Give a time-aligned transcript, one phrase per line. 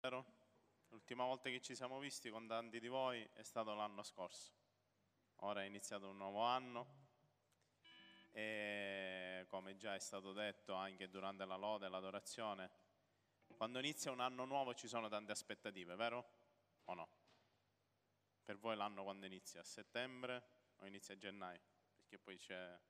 [0.00, 4.52] L'ultima volta che ci siamo visti con tanti di voi è stato l'anno scorso.
[5.40, 7.06] Ora è iniziato un nuovo anno
[8.30, 12.70] e come già è stato detto anche durante la lode e l'adorazione,
[13.56, 16.30] quando inizia un anno nuovo ci sono tante aspettative, vero?
[16.84, 17.08] O no?
[18.44, 19.60] Per voi l'anno quando inizia?
[19.60, 21.60] A settembre o inizia a gennaio?
[21.96, 22.80] Perché poi c'è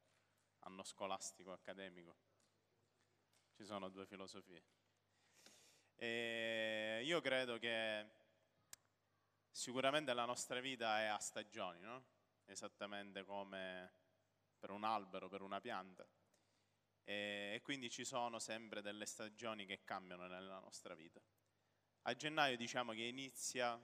[0.61, 2.17] anno scolastico, accademico.
[3.55, 4.78] Ci sono due filosofie.
[6.01, 8.07] E io credo che
[9.51, 12.05] sicuramente la nostra vita è a stagioni, no?
[12.45, 13.93] esattamente come
[14.57, 16.07] per un albero, per una pianta.
[17.03, 21.21] E, e quindi ci sono sempre delle stagioni che cambiano nella nostra vita.
[22.03, 23.77] A gennaio diciamo che inizia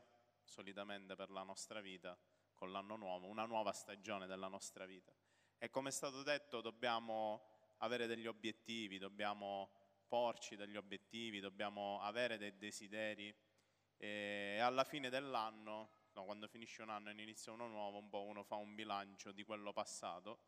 [0.45, 2.17] solitamente per la nostra vita
[2.55, 5.13] con l'anno nuovo, una nuova stagione della nostra vita.
[5.59, 9.84] E come è stato detto dobbiamo avere degli obiettivi, dobbiamo
[10.15, 13.37] porci degli obiettivi, dobbiamo avere dei desideri
[13.97, 18.23] e alla fine dell'anno, no, quando finisce un anno e inizia uno nuovo, un po'
[18.23, 20.39] uno fa un bilancio di quello passato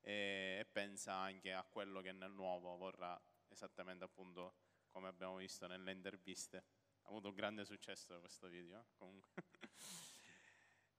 [0.00, 4.54] e, e pensa anche a quello che nel nuovo vorrà, esattamente appunto
[4.88, 6.64] come abbiamo visto nelle interviste.
[7.02, 8.84] Ha avuto un grande successo questo video, eh?
[8.96, 9.30] comunque.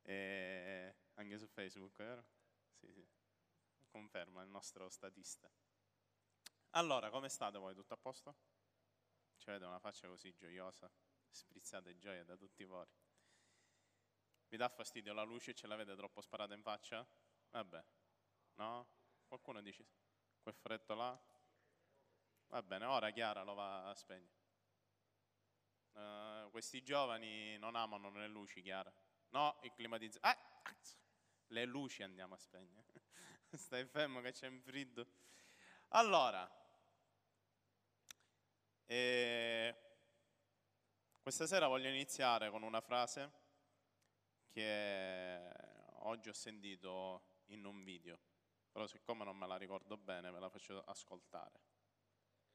[1.16, 2.24] anche su Facebook, vero?
[2.76, 3.04] Sì, sì.
[3.88, 5.50] Conferma il nostro statista.
[6.76, 7.76] Allora, come state voi?
[7.76, 8.36] Tutto a posto?
[9.38, 10.92] Ci avete una faccia così gioiosa,
[11.30, 12.90] sprizzate gioia da tutti i pori.
[14.48, 15.54] Vi dà fastidio la luce?
[15.54, 17.08] Ce l'avete troppo sparata in faccia?
[17.52, 17.86] Vabbè,
[18.56, 18.88] no?
[19.28, 19.86] Qualcuno dice
[20.42, 21.22] quel freddo là?
[22.48, 24.42] Va bene, ora Chiara lo va a spegnere.
[25.92, 28.92] Uh, questi giovani non amano le luci, Chiara.
[29.30, 30.26] No, il climatizzato.
[30.26, 30.76] Ah,
[31.50, 32.88] le luci andiamo a spegnere.
[33.54, 35.06] Stai fermo che c'è un freddo.
[35.90, 36.62] Allora,
[38.86, 39.76] e
[41.22, 43.32] questa sera voglio iniziare con una frase
[44.52, 45.52] che
[46.02, 48.20] oggi ho sentito in un video,
[48.72, 51.60] però siccome non me la ricordo bene ve la faccio ascoltare.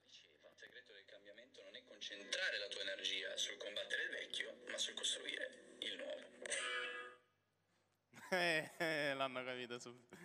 [0.03, 4.55] Diceva, il segreto del cambiamento non è concentrare la tua energia sul combattere il vecchio,
[4.69, 6.27] ma sul costruire il nuovo.
[8.79, 10.17] Eh, l'hanno capito subito.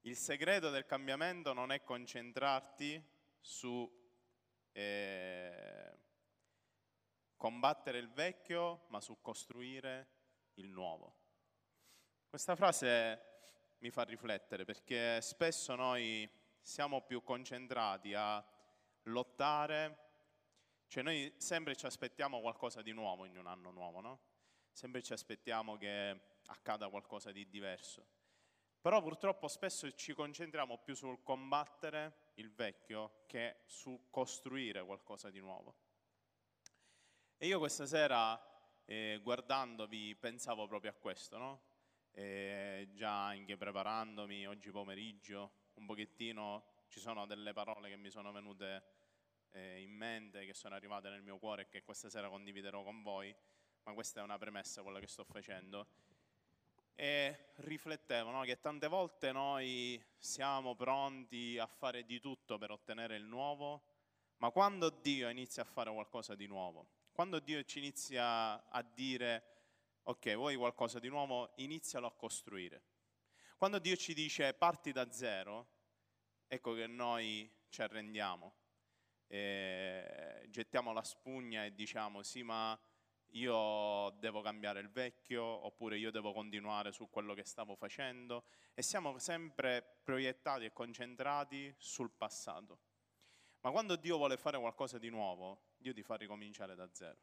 [0.00, 3.04] Il segreto del cambiamento non è concentrarti
[3.38, 4.05] su
[4.76, 5.98] eh,
[7.34, 10.08] combattere il vecchio, ma su costruire
[10.54, 11.16] il nuovo.
[12.28, 16.28] Questa frase mi fa riflettere perché spesso noi
[16.60, 18.44] siamo più concentrati a
[19.04, 20.04] lottare,
[20.88, 24.20] cioè noi sempre ci aspettiamo qualcosa di nuovo in un anno nuovo, no?
[24.72, 28.06] Sempre ci aspettiamo che accada qualcosa di diverso.
[28.86, 35.40] Però purtroppo spesso ci concentriamo più sul combattere il vecchio che su costruire qualcosa di
[35.40, 35.74] nuovo.
[37.36, 38.40] E io questa sera,
[38.84, 41.62] eh, guardandovi, pensavo proprio a questo, no?
[42.12, 48.30] E già anche preparandomi oggi pomeriggio, un pochettino ci sono delle parole che mi sono
[48.30, 48.84] venute
[49.50, 53.02] eh, in mente, che sono arrivate nel mio cuore e che questa sera condividerò con
[53.02, 53.34] voi,
[53.82, 55.88] ma questa è una premessa quella che sto facendo
[56.98, 58.42] e riflettevo no?
[58.42, 63.84] che tante volte noi siamo pronti a fare di tutto per ottenere il nuovo,
[64.38, 69.56] ma quando Dio inizia a fare qualcosa di nuovo, quando Dio ci inizia a dire
[70.04, 72.82] ok, vuoi qualcosa di nuovo, inizialo a costruire.
[73.56, 75.68] Quando Dio ci dice parti da zero,
[76.46, 78.54] ecco che noi ci arrendiamo,
[79.26, 82.78] gettiamo la spugna e diciamo sì, ma
[83.36, 88.82] io devo cambiare il vecchio oppure io devo continuare su quello che stavo facendo e
[88.82, 92.80] siamo sempre proiettati e concentrati sul passato.
[93.60, 97.18] Ma quando Dio vuole fare qualcosa di nuovo, Dio ti fa ricominciare da zero.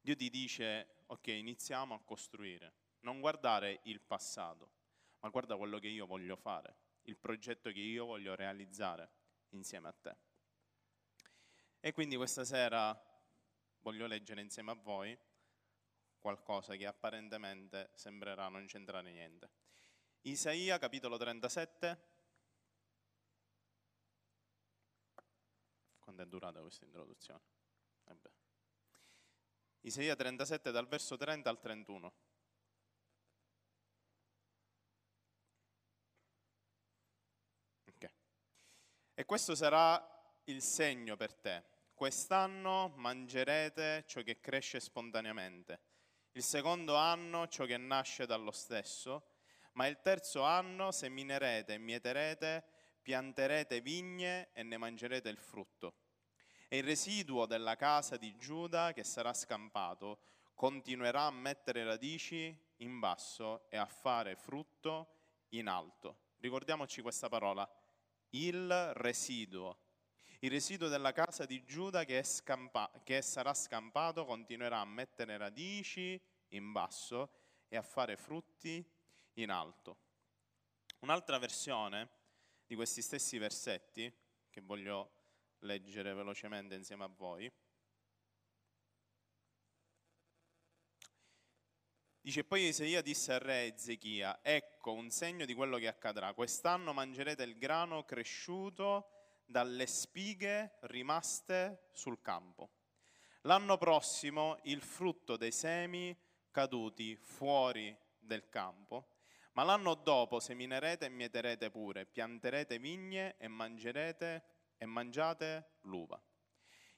[0.00, 2.74] Dio ti dice, ok, iniziamo a costruire.
[3.00, 4.70] Non guardare il passato,
[5.20, 9.10] ma guarda quello che io voglio fare, il progetto che io voglio realizzare
[9.50, 10.16] insieme a te.
[11.80, 13.11] E quindi questa sera
[13.82, 15.16] voglio leggere insieme a voi
[16.18, 19.50] qualcosa che apparentemente sembrerà non c'entrare niente.
[20.22, 22.10] Isaia capitolo 37.
[25.98, 27.42] Quanto è durata questa introduzione?
[28.04, 28.30] Vabbè.
[29.80, 32.14] Isaia 37 dal verso 30 al 31.
[37.88, 38.14] Okay.
[39.14, 41.71] E questo sarà il segno per te
[42.02, 45.80] Quest'anno mangerete ciò che cresce spontaneamente,
[46.32, 49.34] il secondo anno ciò che nasce dallo stesso,
[49.74, 52.64] ma il terzo anno seminerete mieterete,
[53.02, 55.94] pianterete vigne e ne mangerete il frutto.
[56.66, 60.22] E il residuo della casa di Giuda che sarà scampato
[60.56, 65.18] continuerà a mettere radici in basso e a fare frutto
[65.50, 66.32] in alto.
[66.40, 67.64] Ricordiamoci questa parola,
[68.30, 69.90] il residuo.
[70.44, 76.20] Il residuo della casa di Giuda che, scampa- che sarà scampato continuerà a mettere radici
[76.48, 77.30] in basso
[77.68, 78.84] e a fare frutti
[79.34, 79.98] in alto.
[80.98, 82.10] Un'altra versione
[82.66, 84.12] di questi stessi versetti,
[84.50, 85.12] che voglio
[85.60, 87.50] leggere velocemente insieme a voi,
[92.24, 96.92] Dice poi Isaia disse al re Ezechia, ecco un segno di quello che accadrà, quest'anno
[96.92, 99.21] mangerete il grano cresciuto
[99.52, 102.70] dalle spighe rimaste sul campo.
[103.42, 106.16] L'anno prossimo il frutto dei semi
[106.50, 109.18] caduti fuori del campo,
[109.52, 114.44] ma l'anno dopo seminerete e mieterete pure, pianterete vigne e mangerete
[114.78, 116.20] e mangiate l'uva.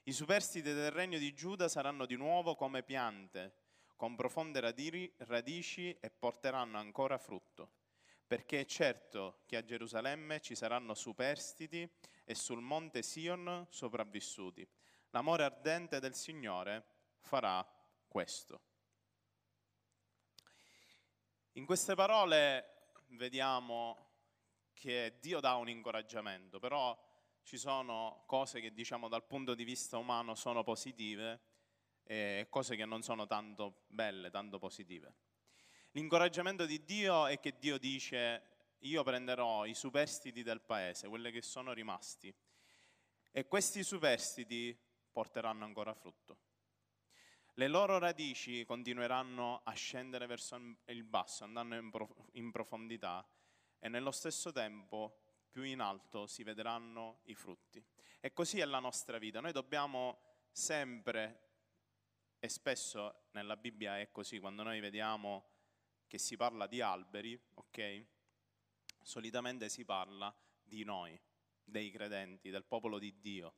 [0.03, 3.57] I superstiti del regno di Giuda saranno di nuovo come piante
[3.95, 7.71] con profonde radici e porteranno ancora frutto,
[8.27, 11.89] perché è certo che a Gerusalemme ci saranno superstiti
[12.25, 14.67] e sul monte Sion sopravvissuti.
[15.11, 16.83] L'amore ardente del Signore
[17.21, 17.65] farà
[18.07, 18.61] questo.
[21.53, 24.09] In queste parole vediamo
[24.73, 26.97] che Dio dà un incoraggiamento, però
[27.43, 31.41] ci sono cose che diciamo dal punto di vista umano sono positive
[32.03, 35.15] e cose che non sono tanto belle, tanto positive.
[35.91, 41.41] L'incoraggiamento di Dio è che Dio dice io prenderò i superstiti del paese, quelli che
[41.41, 42.33] sono rimasti,
[43.31, 44.77] e questi superstiti
[45.11, 46.37] porteranno ancora frutto.
[47.55, 53.25] Le loro radici continueranno a scendere verso il basso, andando in, prof- in profondità
[53.79, 57.81] e nello stesso tempo più in alto si vedranno i frutti.
[58.19, 59.39] E così è la nostra vita.
[59.39, 60.19] Noi dobbiamo
[60.51, 61.43] sempre
[62.39, 65.45] e spesso nella Bibbia è così, quando noi vediamo
[66.07, 68.05] che si parla di alberi, ok?
[69.05, 71.17] Solitamente si parla di noi,
[71.63, 73.53] dei credenti, del popolo di Dio.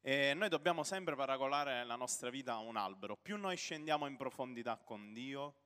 [0.00, 3.16] E noi dobbiamo sempre paragonare la nostra vita a un albero.
[3.16, 5.56] Più noi scendiamo in profondità con Dio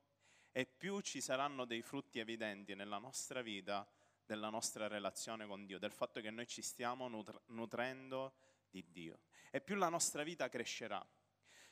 [0.51, 3.87] e più ci saranno dei frutti evidenti nella nostra vita,
[4.25, 7.07] della nostra relazione con Dio, del fatto che noi ci stiamo
[7.45, 8.33] nutrendo
[8.67, 9.19] di Dio.
[9.51, 11.07] E più la nostra vita crescerà.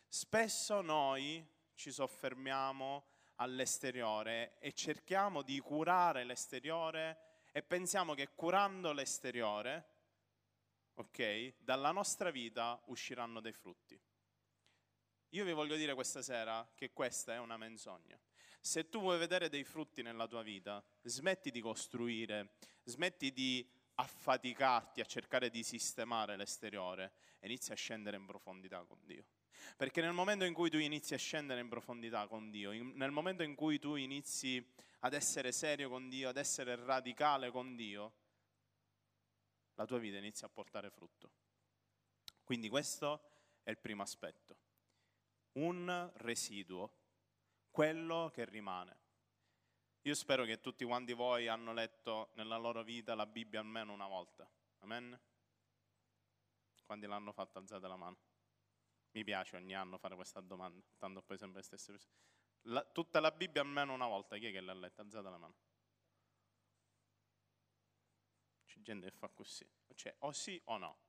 [0.08, 1.44] Spesso noi
[1.74, 7.20] ci soffermiamo all'esteriore e cerchiamo di curare l'esteriore
[7.52, 9.90] e pensiamo che curando l'esteriore,
[10.96, 14.00] ok, dalla nostra vita usciranno dei frutti.
[15.30, 18.20] Io vi voglio dire questa sera che questa è una menzogna.
[18.60, 25.02] Se tu vuoi vedere dei frutti nella tua vita, smetti di costruire, smetti di affaticarti
[25.02, 29.26] a cercare di sistemare l'esteriore e inizia a scendere in profondità con Dio.
[29.76, 33.12] Perché nel momento in cui tu inizi a scendere in profondità con Dio, in, nel
[33.12, 34.66] momento in cui tu inizi
[35.00, 38.14] ad essere serio con Dio, ad essere radicale con Dio,
[39.76, 41.32] la tua vita inizia a portare frutto.
[42.44, 43.30] Quindi questo
[43.64, 44.58] è il primo aspetto.
[45.54, 46.92] Un residuo,
[47.72, 49.04] quello che rimane.
[50.04, 54.08] Io spero che tutti quanti voi hanno letto nella loro vita la Bibbia almeno una
[54.08, 54.48] volta.
[54.80, 55.20] Amen?
[56.86, 57.58] Quanti l'hanno fatto?
[57.58, 58.18] Alzate la mano.
[59.16, 62.14] Mi piace ogni anno fare questa domanda, tanto poi sempre le stesse persone.
[62.64, 65.04] La, tutta la Bibbia almeno una volta, chi è che l'ha letta?
[65.04, 65.56] Alzate la mano.
[68.66, 71.00] C'è gente che fa così, cioè o sì o no.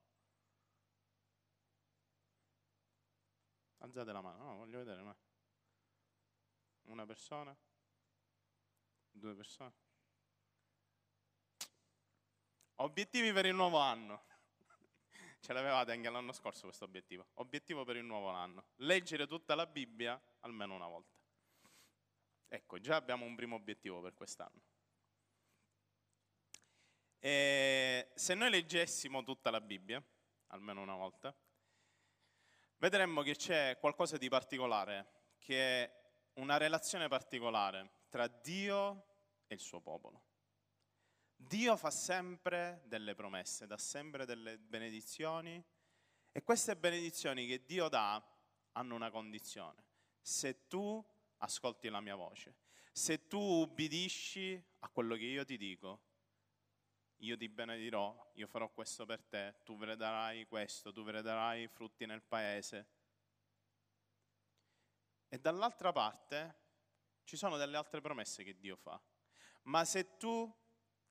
[3.79, 5.03] Alzate la mano, no, voglio vedere.
[5.03, 5.17] Ma...
[6.83, 7.57] Una persona?
[9.11, 9.75] Due persone?
[12.77, 14.27] Obiettivi per il nuovo anno.
[15.47, 17.29] Ce l'avevate anche l'anno scorso questo obiettivo.
[17.35, 18.71] Obiettivo per il nuovo anno.
[18.79, 21.17] Leggere tutta la Bibbia almeno una volta.
[22.49, 24.61] Ecco, già abbiamo un primo obiettivo per quest'anno.
[27.21, 30.03] E se noi leggessimo tutta la Bibbia,
[30.49, 31.33] almeno una volta,
[32.79, 36.03] vedremmo che c'è qualcosa di particolare, che è
[36.41, 39.07] una relazione particolare tra Dio
[39.47, 40.25] e il suo popolo.
[41.37, 45.63] Dio fa sempre delle promesse, dà sempre delle benedizioni
[46.33, 48.23] e queste benedizioni che Dio dà
[48.73, 49.85] hanno una condizione.
[50.21, 51.05] Se tu
[51.39, 52.57] ascolti la mia voce,
[52.91, 56.01] se tu ubbidisci a quello che io ti dico,
[57.19, 62.23] io ti benedirò, io farò questo per te, tu vedrai questo, tu vedrai frutti nel
[62.23, 62.89] paese.
[65.29, 66.65] E dall'altra parte
[67.25, 69.01] ci sono delle altre promesse che Dio fa.
[69.63, 70.55] Ma se tu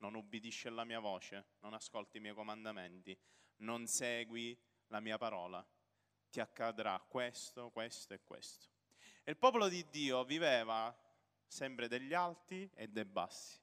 [0.06, 3.18] non ubbidisci alla mia voce, non ascolti i miei comandamenti,
[3.58, 4.56] non segui
[4.88, 5.66] la mia parola,
[6.30, 8.68] ti accadrà questo, questo e questo.
[9.24, 10.96] E il popolo di Dio viveva
[11.48, 13.60] sempre degli alti e dei bassi,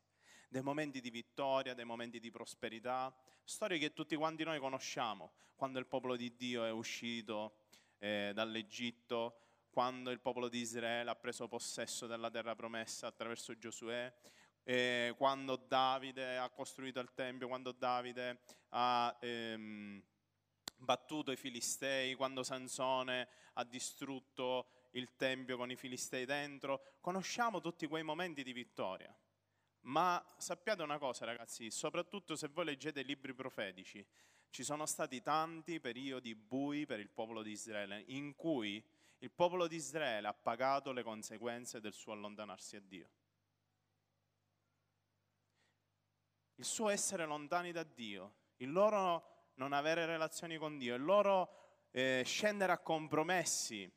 [0.48, 5.78] dei momenti di vittoria, dei momenti di prosperità, storie che tutti quanti noi conosciamo, quando
[5.78, 7.58] il popolo di Dio è uscito
[7.98, 9.38] eh, dall'Egitto,
[9.70, 14.12] quando il popolo di Israele ha preso possesso della terra promessa attraverso Giosuè,
[14.64, 18.40] eh, quando Davide ha costruito il Tempio, quando Davide
[18.70, 20.02] ha ehm,
[20.76, 26.96] battuto i Filistei, quando Sansone ha distrutto il Tempio con i Filistei dentro.
[27.00, 29.14] Conosciamo tutti quei momenti di vittoria.
[29.82, 34.06] Ma sappiate una cosa ragazzi, soprattutto se voi leggete i libri profetici,
[34.50, 38.84] ci sono stati tanti periodi bui per il popolo di Israele in cui
[39.18, 43.08] il popolo di Israele ha pagato le conseguenze del suo allontanarsi a Dio.
[46.56, 51.86] Il suo essere lontani da Dio, il loro non avere relazioni con Dio, il loro
[51.90, 53.90] eh, scendere a compromessi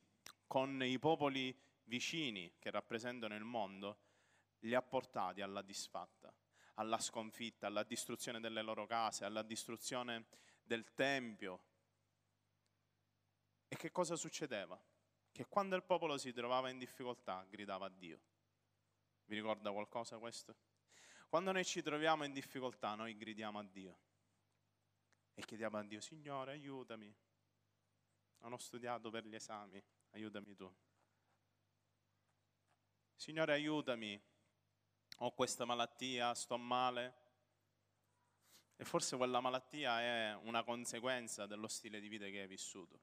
[0.48, 4.00] con i popoli vicini che rappresentano il mondo,
[4.60, 6.34] li ha portati alla disfatta,
[6.76, 10.26] alla sconfitta, alla distruzione delle loro case, alla distruzione
[10.64, 11.62] del Tempio.
[13.68, 14.80] E che cosa succedeva?
[15.32, 18.20] Che quando il popolo si trovava in difficoltà gridava a Dio.
[19.26, 20.56] Vi ricorda qualcosa questo?
[21.28, 24.00] Quando noi ci troviamo in difficoltà noi gridiamo a Dio
[25.34, 27.14] e chiediamo a Dio, Signore aiutami,
[28.40, 30.74] non ho studiato per gli esami, aiutami tu.
[33.16, 34.22] Signore aiutami,
[35.20, 37.24] ho questa malattia, sto male.
[38.78, 43.00] E forse quella malattia è una conseguenza dello stile di vita che hai vissuto.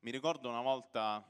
[0.00, 1.22] Mi ricordo una volta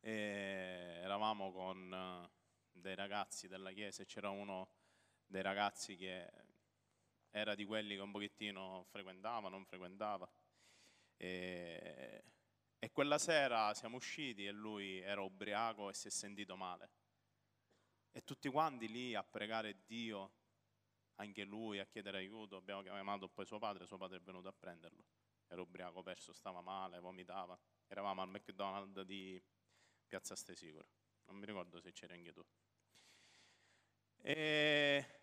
[0.00, 2.41] eh, eravamo con eh,
[2.72, 4.68] dei ragazzi della chiesa e c'era uno
[5.26, 6.30] dei ragazzi che
[7.30, 10.30] era di quelli che un pochettino frequentava, non frequentava.
[11.16, 12.24] E,
[12.78, 16.90] e quella sera siamo usciti e lui era ubriaco e si è sentito male.
[18.10, 20.32] E tutti quanti lì a pregare Dio,
[21.16, 22.56] anche lui a chiedere aiuto.
[22.56, 25.04] Abbiamo chiamato poi suo padre, suo padre è venuto a prenderlo.
[25.48, 27.58] Era ubriaco, perso, stava male, vomitava.
[27.86, 29.42] Eravamo al McDonald's di
[30.06, 31.01] Piazza Stesicuro.
[31.26, 32.44] Non mi ricordo se c'eri anche tu.
[34.18, 35.20] E,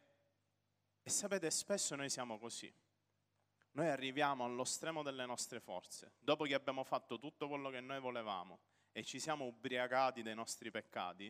[1.02, 2.74] e sapete, spesso noi siamo così.
[3.72, 8.00] Noi arriviamo allo stremo delle nostre forze, dopo che abbiamo fatto tutto quello che noi
[8.00, 8.60] volevamo
[8.92, 11.26] e ci siamo ubriacati dei nostri peccati,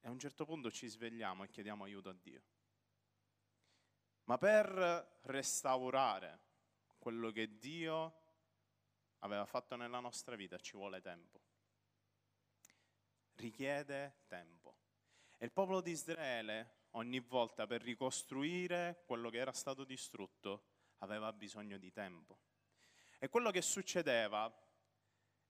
[0.00, 2.42] e a un certo punto ci svegliamo e chiediamo aiuto a Dio.
[4.24, 6.40] Ma per restaurare
[6.98, 8.20] quello che Dio
[9.20, 11.43] aveva fatto nella nostra vita ci vuole tempo.
[13.34, 14.76] Richiede tempo.
[15.38, 20.64] E il popolo di Israele ogni volta per ricostruire quello che era stato distrutto
[20.98, 22.38] aveva bisogno di tempo.
[23.18, 24.52] E quello che succedeva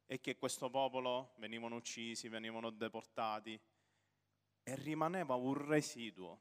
[0.07, 3.61] è che questo popolo venivano uccisi, venivano deportati,
[4.67, 6.41] e rimaneva un residuo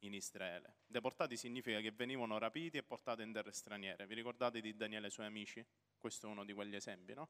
[0.00, 0.78] in Israele.
[0.86, 4.06] Deportati significa che venivano rapiti e portati in terre straniere.
[4.06, 5.64] Vi ricordate di Daniele e i suoi amici?
[5.96, 7.28] Questo è uno di quegli esempi, no?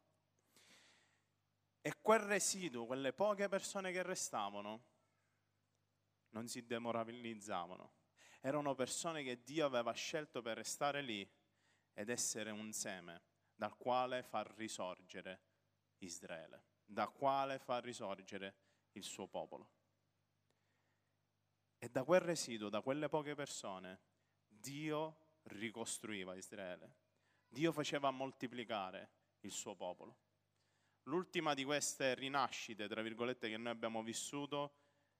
[1.81, 4.85] E quel residuo, quelle poche persone che restavano,
[6.31, 7.95] non si demoralizzavano.
[8.41, 11.29] Erano persone che Dio aveva scelto per restare lì
[11.93, 13.23] ed essere un seme
[13.55, 15.43] dal quale far risorgere
[15.99, 18.57] Israele, da quale far risorgere
[18.93, 19.71] il suo popolo.
[21.79, 24.01] E da quel residuo, da quelle poche persone,
[24.47, 26.97] Dio ricostruiva Israele.
[27.49, 29.11] Dio faceva moltiplicare
[29.41, 30.29] il suo popolo.
[31.11, 34.75] L'ultima di queste rinascite, tra virgolette, che noi abbiamo vissuto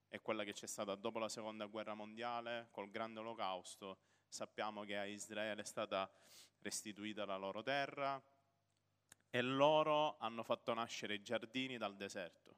[0.07, 3.99] è quella che c'è stata dopo la seconda guerra mondiale, col grande olocausto.
[4.29, 6.09] Sappiamo che a Israele è stata
[6.59, 8.23] restituita la loro terra
[9.29, 12.55] e loro hanno fatto nascere i giardini dal deserto.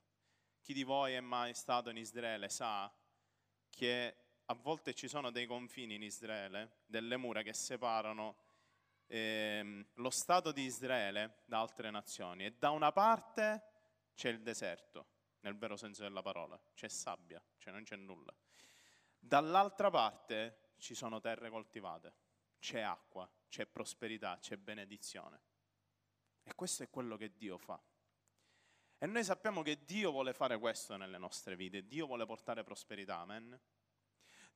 [0.61, 2.93] Chi di voi è mai stato in Israele sa
[3.67, 8.42] che a volte ci sono dei confini in Israele, delle mura che separano
[9.13, 13.71] ehm, lo Stato di Israele da altre nazioni e da una parte
[14.15, 15.07] c'è il deserto,
[15.41, 18.33] nel vero senso della parola, c'è sabbia, cioè non c'è nulla.
[19.19, 22.15] Dall'altra parte ci sono terre coltivate,
[22.59, 25.41] c'è acqua, c'è prosperità, c'è benedizione.
[26.41, 27.81] E questo è quello che Dio fa.
[28.97, 33.17] E noi sappiamo che Dio vuole fare questo nelle nostre vite, Dio vuole portare prosperità,
[33.17, 33.59] amen.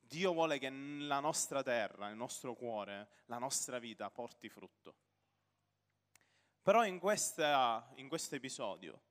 [0.08, 4.96] Dio vuole che la nostra terra, il nostro cuore, la nostra vita porti frutto.
[6.62, 9.02] Però in, questa, in questo episodio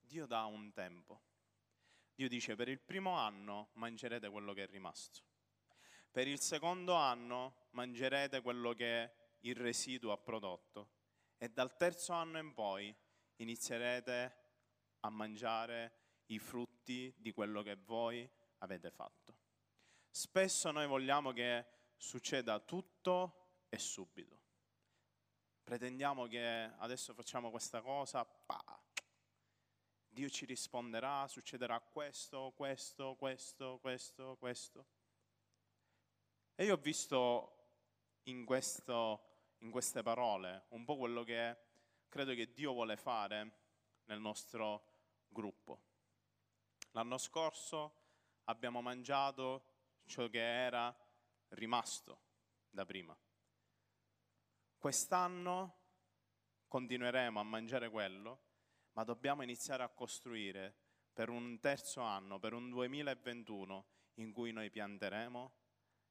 [0.00, 1.20] Dio dà un tempo.
[2.12, 5.20] Dio dice per il primo anno mangerete quello che è rimasto.
[6.10, 10.90] Per il secondo anno mangerete quello che il residuo ha prodotto
[11.38, 12.92] e dal terzo anno in poi
[13.36, 14.36] inizierete
[15.00, 18.28] a mangiare i frutti di quello che voi
[18.58, 19.35] avete fatto.
[20.16, 24.40] Spesso noi vogliamo che succeda tutto e subito.
[25.62, 28.82] Pretendiamo che adesso facciamo questa cosa, pa,
[30.08, 34.86] Dio ci risponderà, succederà questo, questo, questo, questo, questo.
[36.54, 37.56] E io ho visto
[38.22, 39.20] in, questo,
[39.58, 41.58] in queste parole un po' quello che
[42.08, 43.58] credo che Dio vuole fare
[44.04, 44.82] nel nostro
[45.28, 45.78] gruppo.
[46.92, 48.04] L'anno scorso
[48.44, 49.74] abbiamo mangiato
[50.06, 50.94] ciò che era
[51.48, 52.22] rimasto
[52.70, 53.16] da prima.
[54.78, 55.80] Quest'anno
[56.68, 58.46] continueremo a mangiare quello
[58.96, 60.74] ma dobbiamo iniziare a costruire
[61.12, 65.54] per un terzo anno, per un 2021 in cui noi pianteremo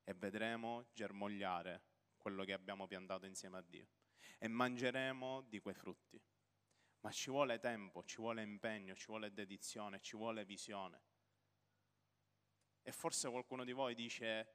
[0.03, 1.83] e vedremo germogliare
[2.15, 3.87] quello che abbiamo piantato insieme a Dio
[4.37, 6.21] e mangeremo di quei frutti.
[7.01, 11.01] Ma ci vuole tempo, ci vuole impegno, ci vuole dedizione, ci vuole visione.
[12.87, 14.47] E forse qualcuno di voi dice,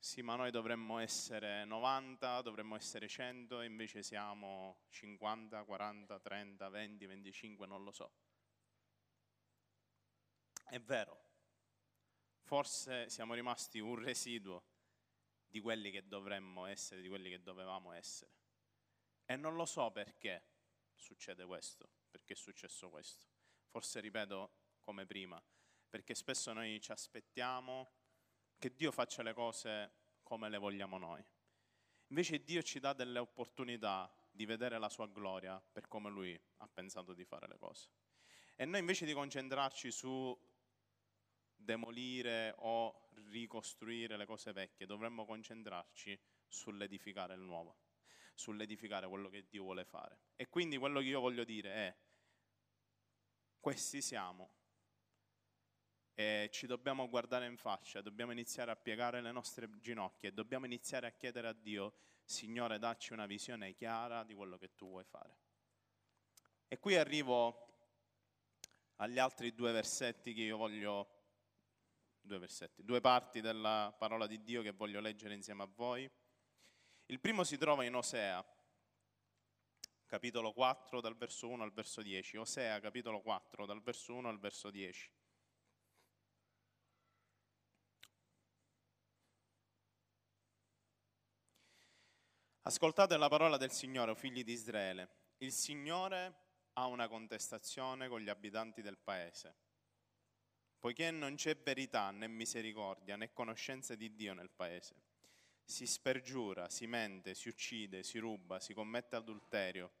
[0.00, 6.68] sì, ma noi dovremmo essere 90, dovremmo essere 100 e invece siamo 50, 40, 30,
[6.68, 8.12] 20, 25, non lo so.
[10.64, 11.22] È vero,
[12.40, 14.64] forse siamo rimasti un residuo
[15.46, 18.32] di quelli che dovremmo essere, di quelli che dovevamo essere.
[19.24, 20.48] E non lo so perché
[20.96, 23.24] succede questo, perché è successo questo.
[23.68, 24.50] Forse ripeto
[24.80, 25.40] come prima,
[25.88, 27.90] perché spesso noi ci aspettiamo
[28.58, 31.24] che Dio faccia le cose come le vogliamo noi.
[32.08, 36.68] Invece Dio ci dà delle opportunità di vedere la sua gloria per come Lui ha
[36.68, 37.88] pensato di fare le cose.
[38.54, 40.38] E noi invece di concentrarci su
[41.54, 47.78] demolire o ricostruire le cose vecchie, dovremmo concentrarci sull'edificare il nuovo,
[48.34, 50.20] sull'edificare quello che Dio vuole fare.
[50.36, 51.96] E quindi quello che io voglio dire è,
[53.58, 54.50] questi siamo,
[56.18, 60.64] e ci dobbiamo guardare in faccia, dobbiamo iniziare a piegare le nostre ginocchia e dobbiamo
[60.64, 61.92] iniziare a chiedere a Dio,
[62.24, 65.36] Signore, dacci una visione chiara di quello che tu vuoi fare.
[66.68, 67.64] E qui arrivo
[68.96, 71.24] agli altri due versetti che io voglio,
[72.18, 76.10] due versetti, due parti della parola di Dio che voglio leggere insieme a voi.
[77.08, 78.42] Il primo si trova in Osea,
[80.06, 82.38] capitolo 4 dal verso 1 al verso 10.
[82.38, 85.15] Osea, capitolo 4 dal verso 1 al verso 10.
[92.66, 95.08] Ascoltate la parola del Signore, o figli di Israele.
[95.36, 96.34] Il Signore
[96.72, 99.54] ha una contestazione con gli abitanti del paese.
[100.80, 104.96] Poiché non c'è verità né misericordia né conoscenza di Dio nel paese.
[105.64, 109.92] Si spergiura, si mente, si uccide, si ruba, si commette adulterio,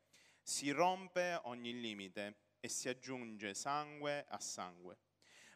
[0.42, 4.98] si rompe ogni limite e si aggiunge sangue a sangue.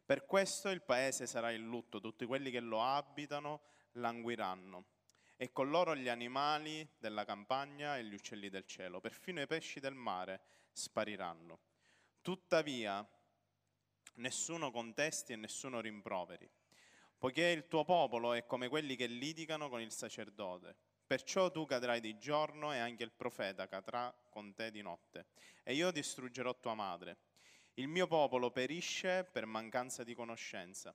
[0.06, 3.62] Per questo il paese sarà in lutto, tutti quelli che lo abitano
[3.94, 4.98] languiranno
[5.42, 9.80] e con loro gli animali della campagna e gli uccelli del cielo, perfino i pesci
[9.80, 11.60] del mare spariranno.
[12.20, 13.08] Tuttavia,
[14.16, 16.46] nessuno contesti e nessuno rimproveri,
[17.16, 20.76] poiché il tuo popolo è come quelli che litigano con il sacerdote.
[21.06, 25.28] Perciò tu cadrai di giorno e anche il profeta cadrà con te di notte,
[25.62, 27.16] e io distruggerò tua madre.
[27.76, 30.94] Il mio popolo perisce per mancanza di conoscenza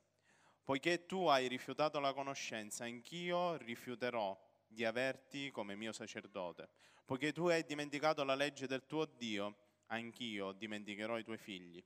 [0.66, 6.70] Poiché tu hai rifiutato la conoscenza, anch'io rifiuterò di averti come mio sacerdote.
[7.06, 11.84] Poiché tu hai dimenticato la legge del tuo Dio, anch'io dimenticherò i tuoi figli.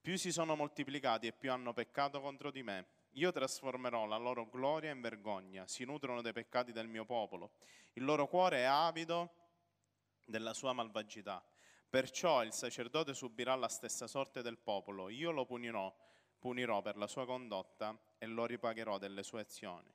[0.00, 2.86] Più si sono moltiplicati e più hanno peccato contro di me.
[3.12, 7.52] Io trasformerò la loro gloria in vergogna, si nutrono dei peccati del mio popolo.
[7.92, 9.30] Il loro cuore è avido
[10.24, 11.40] della sua malvagità.
[11.88, 15.08] Perciò il sacerdote subirà la stessa sorte del popolo.
[15.08, 15.94] Io lo punirò
[16.38, 19.92] punirò per la sua condotta e lo ripagherò delle sue azioni.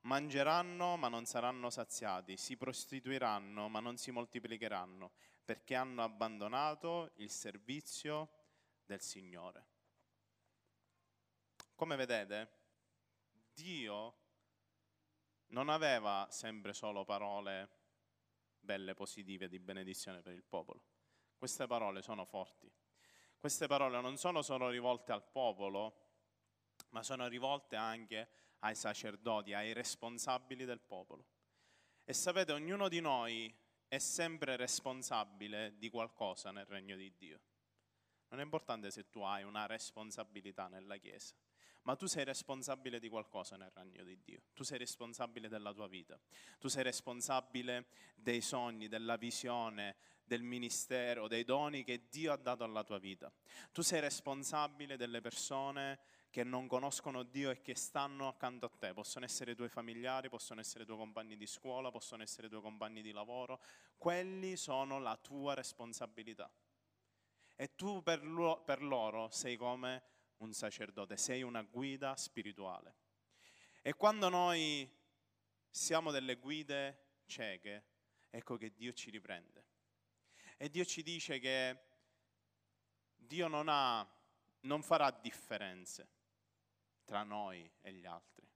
[0.00, 5.12] Mangeranno ma non saranno saziati, si prostituiranno ma non si moltiplicheranno,
[5.44, 8.30] perché hanno abbandonato il servizio
[8.84, 9.66] del Signore.
[11.74, 12.60] Come vedete,
[13.54, 14.16] Dio
[15.48, 17.80] non aveva sempre solo parole
[18.58, 20.84] belle, positive di benedizione per il popolo.
[21.36, 22.70] Queste parole sono forti.
[23.42, 25.96] Queste parole non sono solo rivolte al popolo,
[26.90, 28.28] ma sono rivolte anche
[28.60, 31.26] ai sacerdoti, ai responsabili del popolo.
[32.04, 33.52] E sapete, ognuno di noi
[33.88, 37.40] è sempre responsabile di qualcosa nel regno di Dio.
[38.28, 41.34] Non è importante se tu hai una responsabilità nella Chiesa,
[41.82, 44.42] ma tu sei responsabile di qualcosa nel regno di Dio.
[44.52, 46.16] Tu sei responsabile della tua vita.
[46.60, 52.64] Tu sei responsabile dei sogni, della visione, del ministero, dei doni che Dio ha dato
[52.64, 53.32] alla tua vita.
[53.72, 58.94] Tu sei responsabile delle persone che non conoscono Dio e che stanno accanto a te.
[58.94, 62.50] Possono essere i tuoi familiari, possono essere i tuoi compagni di scuola, possono essere i
[62.50, 63.60] tuoi compagni di lavoro.
[63.98, 66.50] Quelli sono la tua responsabilità.
[67.54, 70.02] E tu per, lo, per loro sei come
[70.38, 72.96] un sacerdote, sei una guida spirituale.
[73.82, 74.90] E quando noi
[75.68, 77.84] siamo delle guide cieche,
[78.30, 79.71] ecco che Dio ci riprende.
[80.56, 81.78] E Dio ci dice che
[83.16, 84.06] Dio non, ha,
[84.60, 86.08] non farà differenze
[87.04, 88.48] tra noi e gli altri,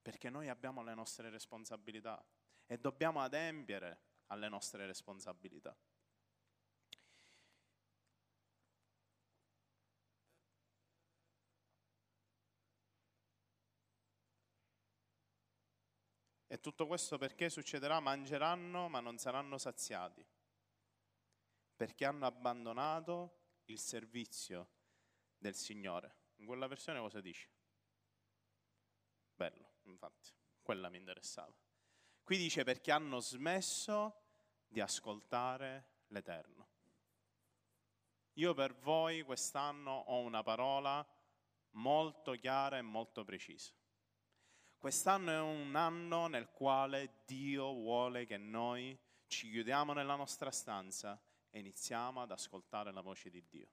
[0.00, 2.24] perché noi abbiamo le nostre responsabilità
[2.66, 5.76] e dobbiamo adempiere alle nostre responsabilità.
[16.52, 18.00] E tutto questo perché succederà?
[18.00, 20.24] Mangeranno ma non saranno saziati,
[21.80, 24.68] perché hanno abbandonato il servizio
[25.38, 26.14] del Signore.
[26.36, 27.48] In quella versione cosa dice?
[29.34, 31.56] Bello, infatti, quella mi interessava.
[32.22, 34.24] Qui dice perché hanno smesso
[34.68, 36.68] di ascoltare l'Eterno.
[38.34, 41.02] Io per voi quest'anno ho una parola
[41.70, 43.72] molto chiara e molto precisa.
[44.76, 48.94] Quest'anno è un anno nel quale Dio vuole che noi
[49.28, 51.18] ci chiudiamo nella nostra stanza
[51.50, 53.72] e iniziamo ad ascoltare la voce di Dio.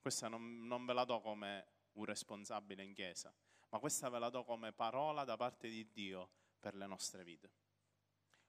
[0.00, 3.34] Questa non, non ve la do come un responsabile in chiesa,
[3.70, 6.30] ma questa ve la do come parola da parte di Dio
[6.60, 7.52] per le nostre vite,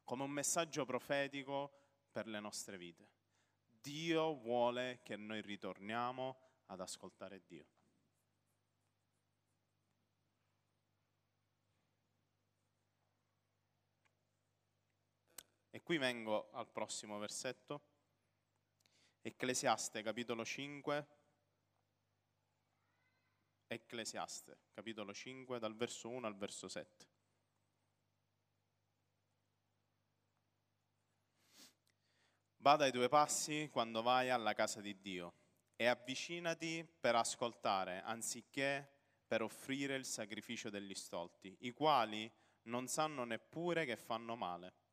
[0.04, 3.10] come un messaggio profetico per le nostre vite.
[3.68, 7.75] Dio vuole che noi ritorniamo ad ascoltare Dio.
[15.86, 17.84] Qui vengo al prossimo versetto,
[19.22, 21.08] Ecclesiaste capitolo 5,
[23.68, 27.08] Ecclesiaste capitolo 5 dal verso 1 al verso 7.
[32.58, 35.34] Vada ai due passi quando vai alla casa di Dio
[35.76, 38.92] e avvicinati per ascoltare anziché
[39.28, 42.32] per offrire il sacrificio degli stolti, i quali
[42.64, 44.85] non sanno neppure che fanno male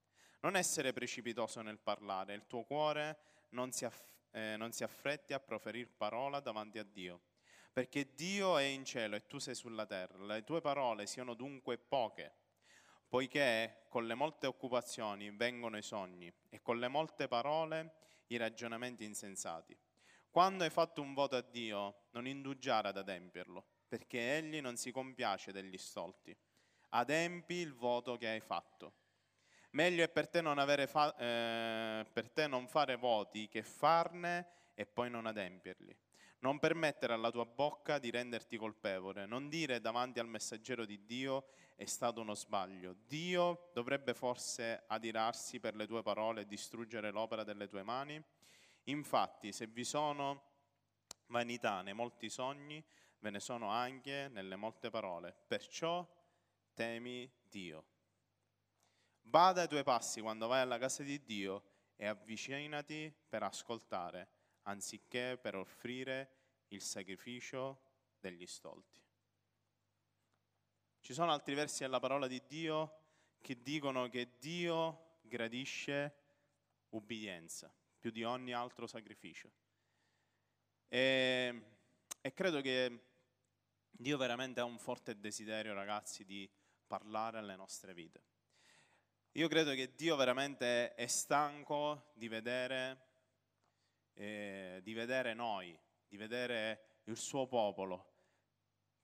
[0.43, 3.19] non essere precipitoso nel parlare, il tuo cuore
[3.51, 7.23] non si, aff- eh, non si affretti a proferire parola davanti a Dio.
[7.73, 10.25] Perché Dio è in cielo e tu sei sulla terra.
[10.25, 12.35] Le tue parole siano dunque poche,
[13.09, 17.95] poiché con le molte occupazioni vengono i sogni e con le molte parole
[18.27, 19.79] i ragionamenti insensati.
[20.29, 24.91] Quando hai fatto un voto a Dio, non indugiare ad adempierlo, perché Egli non si
[24.91, 26.37] compiace degli stolti.
[26.91, 29.02] Adempi il voto che hai fatto.
[29.73, 30.57] Meglio è per te non,
[30.87, 35.97] fa- eh, per te non fare voti che farne e poi non adempierli.
[36.41, 41.47] Non permettere alla tua bocca di renderti colpevole, non dire davanti al messaggero di Dio
[41.77, 42.97] è stato uno sbaglio.
[43.07, 48.23] Dio dovrebbe forse adirarsi per le tue parole e distruggere l'opera delle tue mani?
[48.85, 50.51] Infatti, se vi sono
[51.27, 52.85] vanità nei molti sogni,
[53.21, 55.35] ve ne sono anche nelle molte parole.
[55.47, 56.07] Perciò
[56.75, 57.92] temi Dio.
[59.23, 61.63] Bada ai tuoi passi quando vai alla casa di Dio
[61.97, 64.29] e avvicinati per ascoltare,
[64.63, 66.37] anziché per offrire
[66.69, 67.81] il sacrificio
[68.19, 69.01] degli stolti.
[71.01, 72.99] Ci sono altri versi della parola di Dio
[73.41, 76.15] che dicono che Dio gradisce
[76.91, 79.51] ubbidienza più di ogni altro sacrificio.
[80.89, 81.63] E,
[82.21, 83.05] e credo che
[83.91, 86.51] Dio veramente ha un forte desiderio, ragazzi, di
[86.87, 88.23] parlare alle nostre vite.
[89.37, 93.07] Io credo che Dio veramente è stanco di vedere,
[94.13, 95.75] eh, di vedere noi,
[96.07, 98.13] di vedere il suo popolo,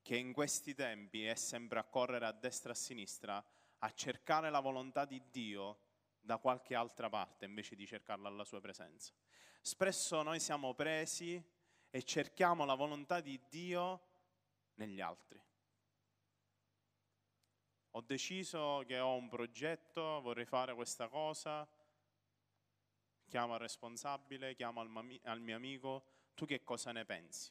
[0.02, 3.42] che in questi tempi è sempre a correre a destra e a sinistra
[3.78, 5.78] a cercare la volontà di Dio
[6.20, 9.14] da qualche altra parte invece di cercarla alla sua presenza.
[9.62, 11.42] Spesso noi siamo presi
[11.88, 14.02] e cerchiamo la volontà di Dio
[14.74, 15.42] negli altri.
[17.98, 21.68] Ho deciso che ho un progetto, vorrei fare questa cosa,
[23.26, 27.50] chiamo il responsabile, chiamo al, mio amico, tu che cosa ne pensi?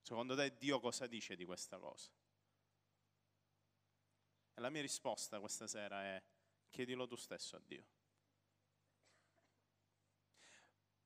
[0.00, 2.10] Secondo te Dio cosa dice di questa cosa?
[4.54, 6.22] E la mia risposta questa sera è
[6.70, 7.84] chiedilo tu stesso a Dio.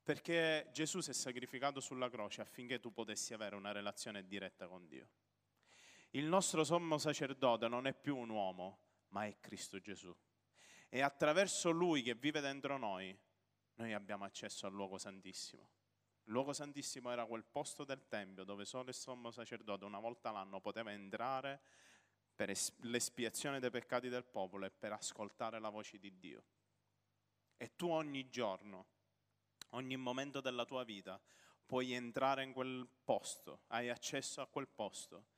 [0.00, 4.87] Perché Gesù si è sacrificato sulla croce affinché tu potessi avere una relazione diretta con
[4.87, 5.08] Dio.
[6.14, 10.14] Il nostro sommo sacerdote non è più un uomo, ma è Cristo Gesù.
[10.90, 13.18] E attraverso Lui che vive dentro noi,
[13.77, 15.70] noi abbiamo accesso al luogo santissimo.
[16.25, 20.31] Il luogo santissimo era quel posto del Tempio dove solo il sommo sacerdote una volta
[20.31, 21.62] l'anno poteva entrare
[22.35, 26.44] per l'espiazione dei peccati del popolo e per ascoltare la voce di Dio.
[27.57, 28.87] E tu ogni giorno,
[29.70, 31.18] ogni momento della tua vita,
[31.64, 35.32] puoi entrare in quel posto, hai accesso a quel posto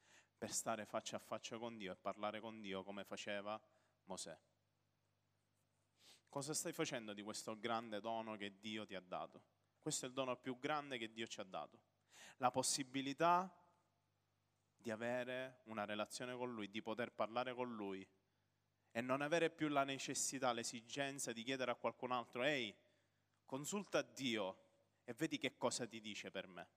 [0.44, 3.58] per stare faccia a faccia con Dio e parlare con Dio come faceva
[4.04, 4.38] Mosè.
[6.28, 9.42] Cosa stai facendo di questo grande dono che Dio ti ha dato?
[9.80, 11.78] Questo è il dono più grande che Dio ci ha dato.
[12.36, 13.50] La possibilità
[14.76, 18.06] di avere una relazione con Lui, di poter parlare con Lui
[18.90, 22.76] e non avere più la necessità, l'esigenza di chiedere a qualcun altro, ehi,
[23.46, 24.58] consulta Dio
[25.04, 26.68] e vedi che cosa ti dice per me.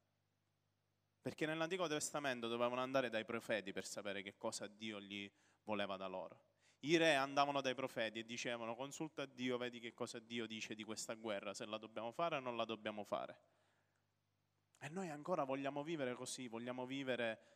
[1.22, 5.30] Perché nell'Antico Testamento dovevano andare dai profeti per sapere che cosa Dio gli
[5.64, 6.42] voleva da loro.
[6.82, 10.84] I re andavano dai profeti e dicevano consulta Dio, vedi che cosa Dio dice di
[10.84, 13.42] questa guerra, se la dobbiamo fare o non la dobbiamo fare.
[14.80, 17.56] E noi ancora vogliamo vivere così, vogliamo vivere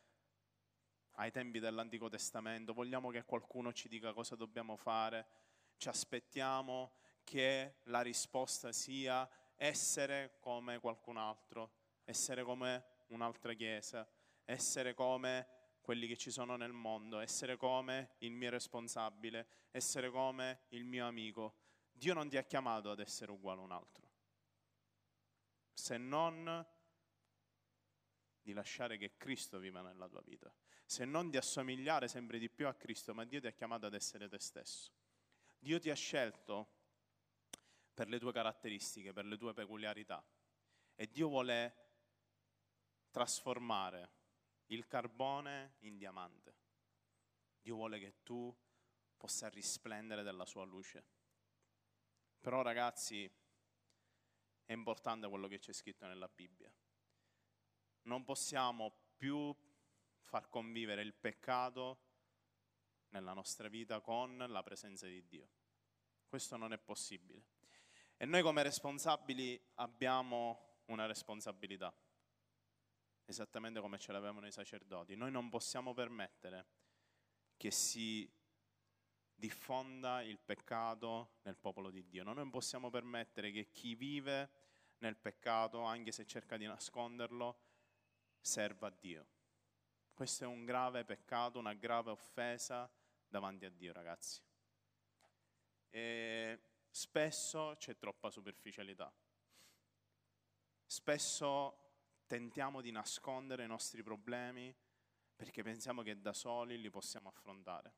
[1.16, 5.26] ai tempi dell'Antico Testamento, vogliamo che qualcuno ci dica cosa dobbiamo fare,
[5.76, 14.08] ci aspettiamo che la risposta sia essere come qualcun altro, essere come un'altra chiesa,
[14.44, 15.48] essere come
[15.80, 21.06] quelli che ci sono nel mondo, essere come il mio responsabile, essere come il mio
[21.06, 21.54] amico.
[21.92, 24.08] Dio non ti ha chiamato ad essere uguale a un altro,
[25.72, 26.66] se non
[28.40, 30.52] di lasciare che Cristo viva nella tua vita
[30.84, 33.94] se non di assomigliare sempre di più a Cristo, ma Dio ti ha chiamato ad
[33.94, 34.92] essere te stesso.
[35.58, 36.68] Dio ti ha scelto
[37.94, 40.22] per le tue caratteristiche, per le tue peculiarità
[40.94, 41.91] e Dio vuole
[43.12, 44.10] trasformare
[44.66, 46.56] il carbone in diamante.
[47.60, 48.52] Dio vuole che tu
[49.16, 51.06] possa risplendere della sua luce.
[52.40, 53.30] Però ragazzi,
[54.64, 56.74] è importante quello che c'è scritto nella Bibbia.
[58.02, 59.54] Non possiamo più
[60.18, 62.08] far convivere il peccato
[63.10, 65.50] nella nostra vita con la presenza di Dio.
[66.26, 67.44] Questo non è possibile.
[68.16, 71.94] E noi come responsabili abbiamo una responsabilità,
[73.24, 75.14] esattamente come ce l'avevano i sacerdoti.
[75.16, 76.66] Noi non possiamo permettere
[77.56, 78.30] che si
[79.34, 82.22] diffonda il peccato nel popolo di Dio.
[82.22, 84.50] Noi non possiamo permettere che chi vive
[84.98, 87.58] nel peccato, anche se cerca di nasconderlo,
[88.40, 89.26] serva a Dio.
[90.12, 92.90] Questo è un grave peccato, una grave offesa
[93.26, 94.40] davanti a Dio, ragazzi.
[95.90, 99.12] E spesso c'è troppa superficialità.
[100.86, 101.81] Spesso
[102.32, 104.74] tentiamo di nascondere i nostri problemi
[105.36, 107.94] perché pensiamo che da soli li possiamo affrontare.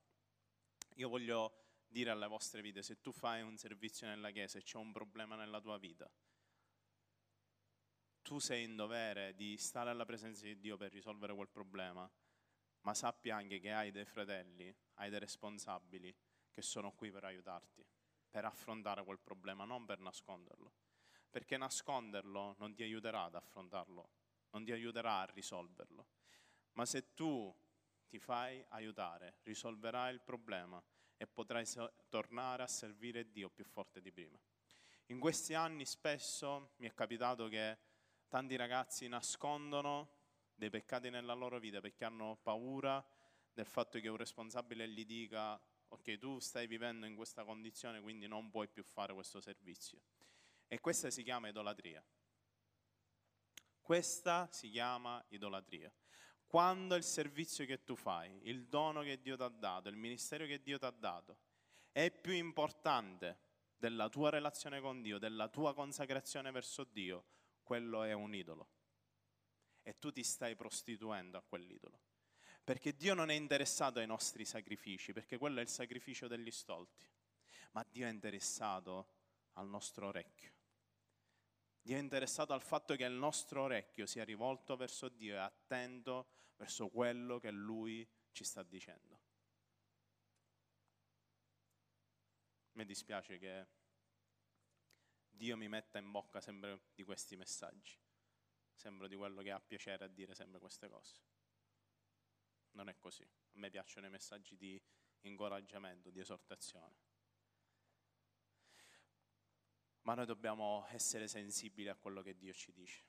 [0.97, 4.77] Io voglio dire alle vostre vite, se tu fai un servizio nella Chiesa e c'è
[4.77, 6.11] un problema nella tua vita,
[8.23, 12.11] tu sei in dovere di stare alla presenza di Dio per risolvere quel problema,
[12.81, 16.12] ma sappi anche che hai dei fratelli, hai dei responsabili
[16.51, 17.87] che sono qui per aiutarti,
[18.31, 20.73] per affrontare quel problema, non per nasconderlo.
[21.31, 24.23] Perché nasconderlo non ti aiuterà ad affrontarlo,
[24.54, 26.06] non ti aiuterà a risolverlo.
[26.72, 27.54] Ma se tu
[28.08, 30.82] ti fai aiutare, risolverai il problema
[31.16, 31.64] e potrai
[32.08, 34.38] tornare a servire Dio più forte di prima.
[35.08, 37.78] In questi anni spesso mi è capitato che
[38.34, 40.08] Tanti ragazzi nascondono
[40.56, 43.00] dei peccati nella loro vita perché hanno paura
[43.52, 48.26] del fatto che un responsabile gli dica ok tu stai vivendo in questa condizione quindi
[48.26, 50.00] non puoi più fare questo servizio.
[50.66, 52.04] E questa si chiama idolatria.
[53.85, 55.92] Questa si chiama idolatria.
[56.47, 60.47] Quando il servizio che tu fai, il dono che Dio ti ha dato, il ministero
[60.47, 61.37] che Dio ti ha dato,
[61.92, 63.38] è più importante
[63.77, 67.27] della tua relazione con Dio, della tua consacrazione verso Dio,
[67.62, 68.70] quello è un idolo.
[69.83, 72.01] E tu ti stai prostituendo a quell'idolo.
[72.64, 77.07] Perché Dio non è interessato ai nostri sacrifici, perché quello è il sacrificio degli stolti.
[77.73, 79.09] Ma Dio è interessato
[79.53, 80.53] al nostro orecchio.
[81.85, 86.29] Dio è interessato al fatto che il nostro orecchio sia rivolto verso Dio e attento
[86.57, 89.20] verso quello che Lui ci sta dicendo.
[92.73, 93.66] Mi dispiace che
[95.29, 97.99] Dio mi metta in bocca sempre di questi messaggi.
[98.73, 101.20] Sembro di quello che ha piacere a dire sempre queste cose.
[102.70, 103.25] Non è così.
[103.25, 104.83] A me piacciono i messaggi di
[105.20, 106.97] incoraggiamento, di esortazione.
[110.04, 113.04] Ma noi dobbiamo essere sensibili a quello che Dio ci dice.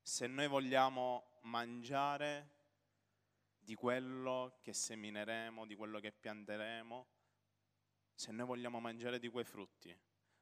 [0.00, 2.54] Se noi vogliamo mangiare
[3.58, 7.06] di quello che semineremo, di quello che pianteremo,
[8.14, 9.94] se noi vogliamo mangiare di quei frutti,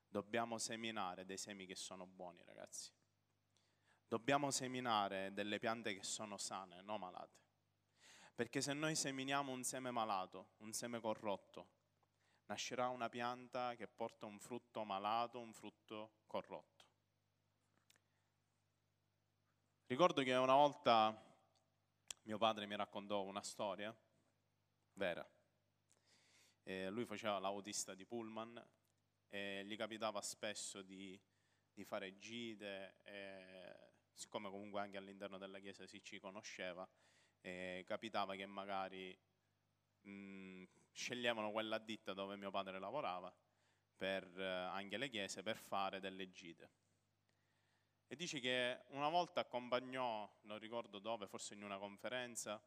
[0.07, 2.93] dobbiamo seminare dei semi che sono buoni, ragazzi.
[4.07, 7.43] Dobbiamo seminare delle piante che sono sane, non malate.
[8.33, 11.83] Perché se noi seminiamo un seme malato, un seme corrotto,
[12.47, 16.85] nascerà una pianta che porta un frutto malato, un frutto corrotto.
[19.87, 21.33] Ricordo che una volta
[22.23, 23.95] mio padre mi raccontò una storia
[24.95, 25.29] vera.
[26.63, 28.67] E lui faceva l'autista di Pullman
[29.29, 31.21] e gli capitava spesso di,
[31.73, 36.89] di fare gite, e, siccome comunque anche all'interno della chiesa si ci conosceva,
[37.85, 39.15] capitava che magari
[40.01, 43.35] mh, sceglievano quella ditta dove mio padre lavorava
[43.97, 46.71] per eh, anche le chiese per fare delle gite.
[48.07, 52.63] E dice che una volta accompagnò, non ricordo dove, forse in una conferenza,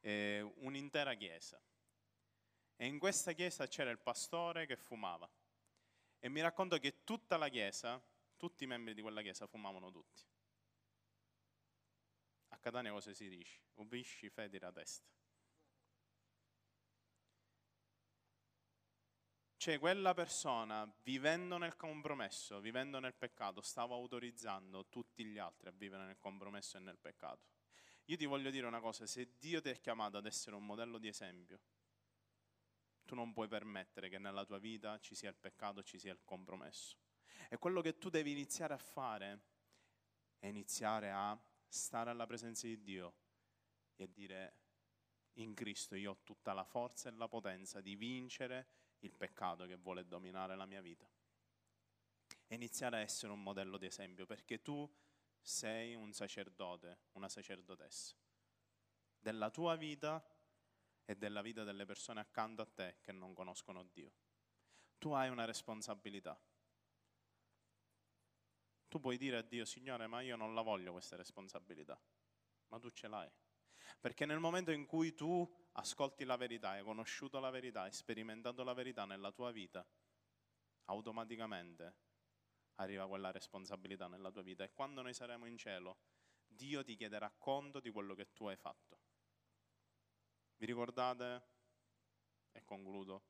[0.00, 1.60] eh, un'intera chiesa.
[2.76, 5.28] E in questa chiesa c'era il pastore che fumava.
[6.20, 8.02] E mi racconto che tutta la chiesa,
[8.36, 10.22] tutti i membri di quella chiesa fumavano tutti.
[12.48, 13.60] A Catania cosa si dice?
[13.74, 15.06] Ubisci, fedi la testa.
[19.58, 25.72] Cioè quella persona, vivendo nel compromesso, vivendo nel peccato, stava autorizzando tutti gli altri a
[25.72, 27.48] vivere nel compromesso e nel peccato.
[28.04, 30.98] Io ti voglio dire una cosa, se Dio ti ha chiamato ad essere un modello
[30.98, 31.60] di esempio,
[33.04, 36.22] tu non puoi permettere che nella tua vita ci sia il peccato, ci sia il
[36.22, 36.96] compromesso.
[37.48, 39.40] E quello che tu devi iniziare a fare
[40.38, 43.12] è iniziare a stare alla presenza di Dio
[43.96, 44.54] e dire
[45.32, 49.76] in Cristo io ho tutta la forza e la potenza di vincere il peccato che
[49.76, 51.08] vuole dominare la mia vita.
[52.46, 54.90] E iniziare a essere un modello di esempio, perché tu
[55.40, 58.16] sei un sacerdote, una sacerdotessa
[59.20, 60.24] della tua vita
[61.04, 64.12] e della vita delle persone accanto a te che non conoscono Dio.
[64.98, 66.38] Tu hai una responsabilità.
[68.88, 72.00] Tu puoi dire a Dio, Signore, ma io non la voglio questa responsabilità,
[72.68, 73.30] ma tu ce l'hai.
[74.00, 78.62] Perché nel momento in cui tu ascolti la verità, hai conosciuto la verità, hai sperimentato
[78.64, 79.86] la verità nella tua vita,
[80.84, 81.94] automaticamente
[82.76, 84.64] arriva quella responsabilità nella tua vita.
[84.64, 85.98] E quando noi saremo in cielo,
[86.46, 89.00] Dio ti chiederà conto di quello che tu hai fatto.
[90.56, 91.46] Vi ricordate?
[92.52, 93.22] E concludo.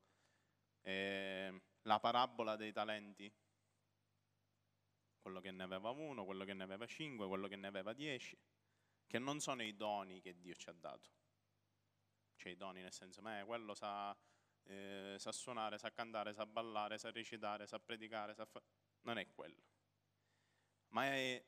[0.81, 3.31] Eh, la parabola dei talenti?
[5.21, 8.37] Quello che ne aveva uno, quello che ne aveva cinque, quello che ne aveva dieci
[9.09, 11.09] che non sono i doni che Dio ci ha dato.
[12.35, 14.15] Cioè i doni nel senso, ma quello sa,
[14.65, 18.61] eh, sa suonare, sa cantare, sa ballare, sa recitare, sa predicare, sa fa...
[19.01, 19.63] non è quello.
[20.89, 21.43] Ma è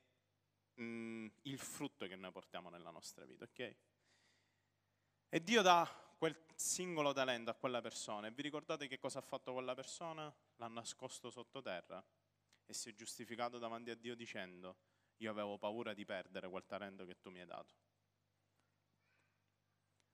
[0.74, 3.76] mh, mm, il frutto che noi portiamo nella nostra vita, ok?
[5.30, 8.26] E Dio dà quel singolo talento a quella persona.
[8.26, 10.34] E vi ricordate che cosa ha fatto quella persona?
[10.56, 12.04] L'ha nascosto sottoterra
[12.66, 14.78] e si è giustificato davanti a Dio dicendo
[15.22, 17.76] io avevo paura di perdere quel talento che tu mi hai dato.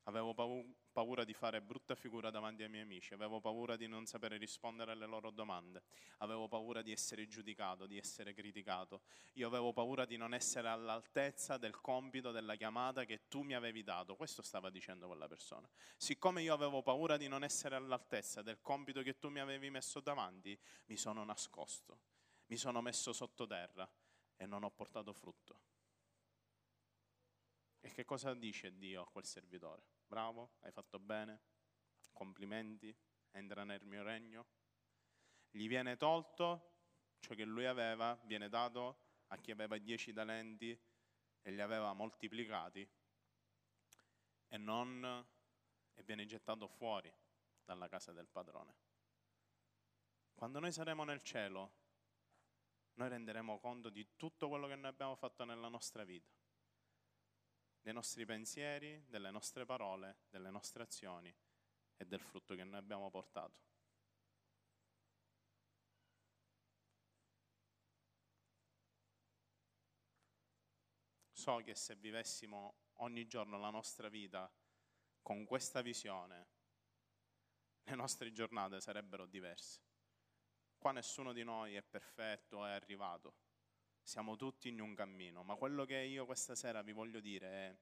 [0.04, 0.34] Avevo
[0.93, 4.93] paura di fare brutta figura davanti ai miei amici, avevo paura di non sapere rispondere
[4.93, 5.84] alle loro domande,
[6.20, 9.02] avevo paura di essere giudicato, di essere criticato,
[9.34, 13.84] io avevo paura di non essere all'altezza del compito, della chiamata che tu mi avevi
[13.84, 14.15] dato.
[14.15, 15.70] Questo stava dicendo quella persona.
[15.98, 20.00] Siccome io avevo paura di non essere all'altezza del compito che tu mi avevi messo
[20.00, 22.00] davanti, mi sono nascosto,
[22.46, 23.89] mi sono messo sottoterra
[24.38, 25.60] e non ho portato frutto.
[27.80, 29.84] E che cosa dice Dio a quel servitore?
[30.06, 31.41] Bravo, hai fatto bene,
[32.13, 32.95] complimenti,
[33.32, 34.45] entra nel mio regno.
[35.50, 36.76] Gli viene tolto
[37.19, 40.80] ciò che lui aveva, viene dato a chi aveva dieci talenti
[41.41, 42.88] e li aveva moltiplicati
[44.47, 45.26] e, non,
[45.93, 47.13] e viene gettato fuori
[47.63, 48.76] dalla casa del padrone.
[50.34, 51.86] Quando noi saremo nel cielo,
[52.97, 56.31] noi renderemo conto di tutto quello che noi abbiamo fatto nella nostra vita,
[57.79, 61.34] dei nostri pensieri, delle nostre parole, delle nostre azioni
[61.95, 63.65] e del frutto che noi abbiamo portato.
[71.32, 74.51] So che se vivessimo ogni giorno la nostra vita
[75.22, 76.47] con questa visione,
[77.84, 79.86] le nostre giornate sarebbero diverse.
[80.78, 83.36] Qua nessuno di noi è perfetto, è arrivato.
[84.01, 87.78] Siamo tutti in un cammino, ma quello che io questa sera vi voglio dire è,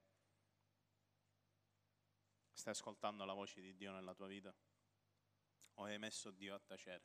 [2.52, 4.54] stai ascoltando la voce di Dio nella tua vita?
[5.74, 7.04] O hai messo Dio a tacere?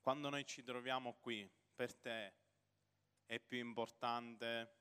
[0.00, 2.34] Quando noi ci troviamo qui, per te
[3.26, 4.76] è più importante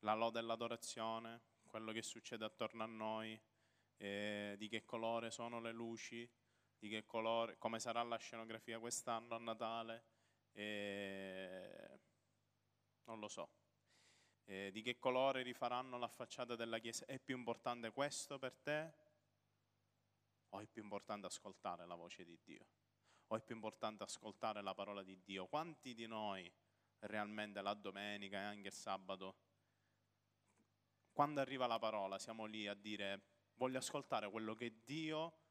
[0.00, 3.38] la lode e l'adorazione, quello che succede attorno a noi,
[3.98, 6.28] eh, di che colore sono le luci,
[6.78, 10.04] di che colore, come sarà la scenografia quest'anno a Natale,
[10.52, 12.00] eh,
[13.04, 13.50] non lo so.
[14.44, 17.04] Eh, di che colore rifaranno la facciata della chiesa?
[17.04, 18.92] È più importante questo per te?
[20.50, 22.66] O è più importante ascoltare la voce di Dio?
[23.26, 25.46] O è più importante ascoltare la parola di Dio?
[25.46, 26.50] Quanti di noi
[27.00, 29.36] realmente la domenica e anche il sabato,
[31.12, 35.47] quando arriva la parola, siamo lì a dire voglio ascoltare quello che Dio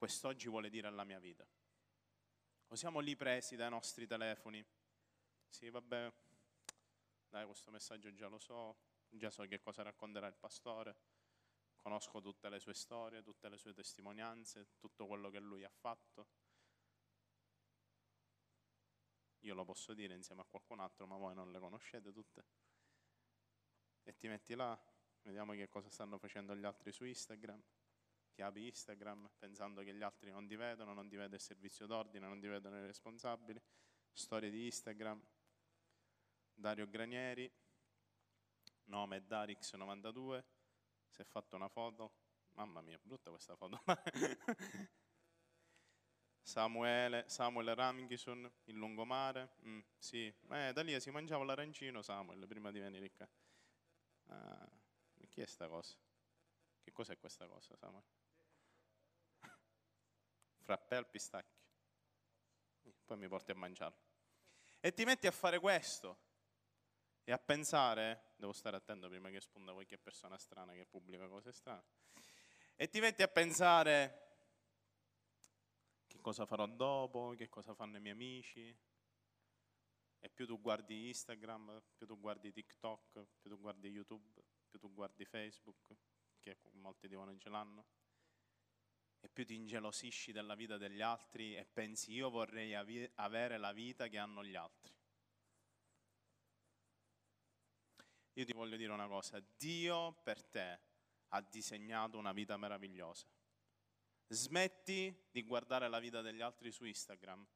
[0.00, 1.46] quest'oggi vuole dire alla mia vita?
[2.68, 4.64] O siamo lì presi dai nostri telefoni?
[5.46, 6.10] Sì, vabbè,
[7.28, 8.78] dai, questo messaggio già lo so,
[9.10, 10.96] già so che cosa racconterà il pastore,
[11.76, 16.28] conosco tutte le sue storie, tutte le sue testimonianze, tutto quello che lui ha fatto.
[19.40, 22.46] Io lo posso dire insieme a qualcun altro, ma voi non le conoscete tutte.
[24.02, 24.80] E ti metti là,
[25.24, 27.62] vediamo che cosa stanno facendo gli altri su Instagram.
[28.32, 31.86] Ti apri Instagram pensando che gli altri non ti vedono, non ti vede il servizio
[31.86, 33.60] d'ordine, non ti vedono i responsabili.
[34.12, 35.22] Storie di Instagram,
[36.54, 37.50] Dario Granieri,
[38.84, 40.44] nome è Darix92,
[41.08, 42.12] si è fatto una foto,
[42.54, 43.80] mamma mia, brutta questa foto.
[46.42, 52.70] Samuele, Samuel Ramghison, il lungomare, mm, sì, eh, da lì si mangiava l'arancino Samuel prima
[52.70, 53.28] di venire qua.
[54.26, 54.68] Ah,
[55.28, 55.94] chi è sta cosa?
[56.90, 58.02] Che cos'è questa cosa Samuel?
[60.58, 61.62] Frappè al pistacchio.
[63.04, 64.00] Poi mi porti a mangiarlo.
[64.80, 66.18] E ti metti a fare questo
[67.22, 71.52] e a pensare, devo stare attento prima che spunta qualche persona strana che pubblica cose
[71.52, 71.84] strane,
[72.74, 74.38] e ti metti a pensare
[76.08, 78.76] che cosa farò dopo, che cosa fanno i miei amici,
[80.18, 84.92] e più tu guardi Instagram, più tu guardi TikTok, più tu guardi YouTube, più tu
[84.92, 85.94] guardi Facebook,
[86.40, 87.86] che molti di voi ce l'hanno,
[89.20, 94.08] e più ti ingelosisci della vita degli altri e pensi io vorrei avere la vita
[94.08, 94.94] che hanno gli altri.
[98.34, 100.80] Io ti voglio dire una cosa, Dio per te
[101.28, 103.28] ha disegnato una vita meravigliosa.
[104.28, 107.46] Smetti di guardare la vita degli altri su Instagram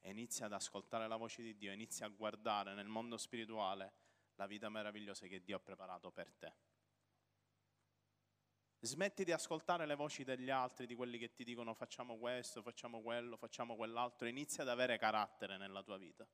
[0.00, 3.92] e inizia ad ascoltare la voce di Dio, inizia a guardare nel mondo spirituale
[4.36, 6.54] la vita meravigliosa che Dio ha preparato per te.
[8.84, 13.00] Smetti di ascoltare le voci degli altri, di quelli che ti dicono facciamo questo, facciamo
[13.00, 16.26] quello, facciamo quell'altro, inizia ad avere carattere nella tua vita.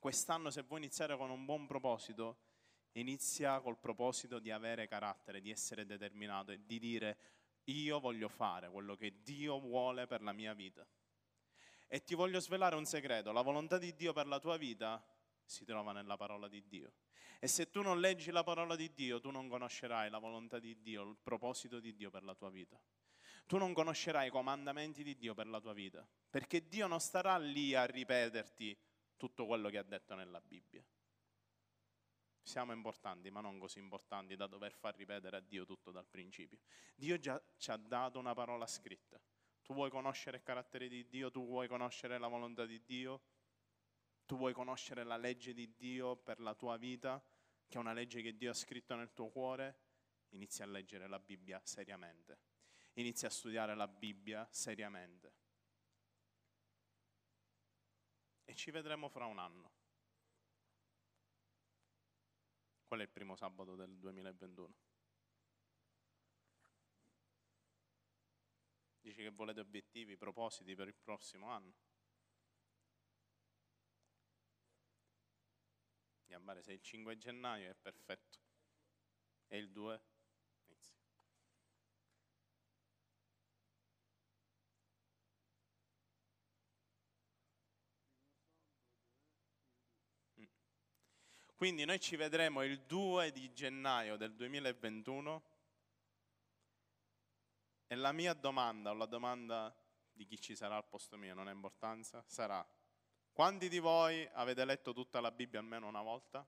[0.00, 2.38] Quest'anno se vuoi iniziare con un buon proposito,
[2.94, 7.18] inizia col proposito di avere carattere, di essere determinato e di dire
[7.66, 10.84] io voglio fare quello che Dio vuole per la mia vita.
[11.86, 15.00] E ti voglio svelare un segreto, la volontà di Dio per la tua vita
[15.44, 16.92] si trova nella parola di Dio.
[17.38, 20.80] E se tu non leggi la parola di Dio, tu non conoscerai la volontà di
[20.80, 22.80] Dio, il proposito di Dio per la tua vita.
[23.46, 27.36] Tu non conoscerai i comandamenti di Dio per la tua vita, perché Dio non starà
[27.36, 28.76] lì a ripeterti
[29.16, 30.84] tutto quello che ha detto nella Bibbia.
[32.42, 36.58] Siamo importanti, ma non così importanti da dover far ripetere a Dio tutto dal principio.
[36.94, 39.20] Dio già ci ha dato una parola scritta.
[39.62, 43.22] Tu vuoi conoscere il carattere di Dio, tu vuoi conoscere la volontà di Dio,
[44.26, 47.22] tu vuoi conoscere la legge di Dio per la tua vita,
[47.68, 49.78] che è una legge che Dio ha scritto nel tuo cuore,
[50.30, 52.40] inizia a leggere la Bibbia seriamente.
[52.94, 55.32] Inizia a studiare la Bibbia seriamente.
[58.44, 59.72] E ci vedremo fra un anno.
[62.86, 64.74] Qual è il primo sabato del 2021?
[69.00, 71.74] Dici che volete obiettivi, propositi per il prossimo anno?
[76.34, 78.38] Gambare, se il 5 gennaio è perfetto.
[79.46, 80.02] E il 2?
[80.64, 80.96] Inizia.
[91.54, 95.42] Quindi noi ci vedremo il 2 di gennaio del 2021
[97.86, 99.72] e la mia domanda o la domanda
[100.10, 102.66] di chi ci sarà al posto mio, non ha importanza, sarà
[103.34, 106.46] quanti di voi avete letto tutta la Bibbia almeno una volta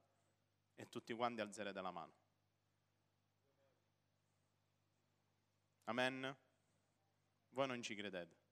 [0.77, 2.15] e tutti quanti alzerete la mano?
[5.85, 6.37] Amen?
[7.49, 8.45] Voi non ci credete.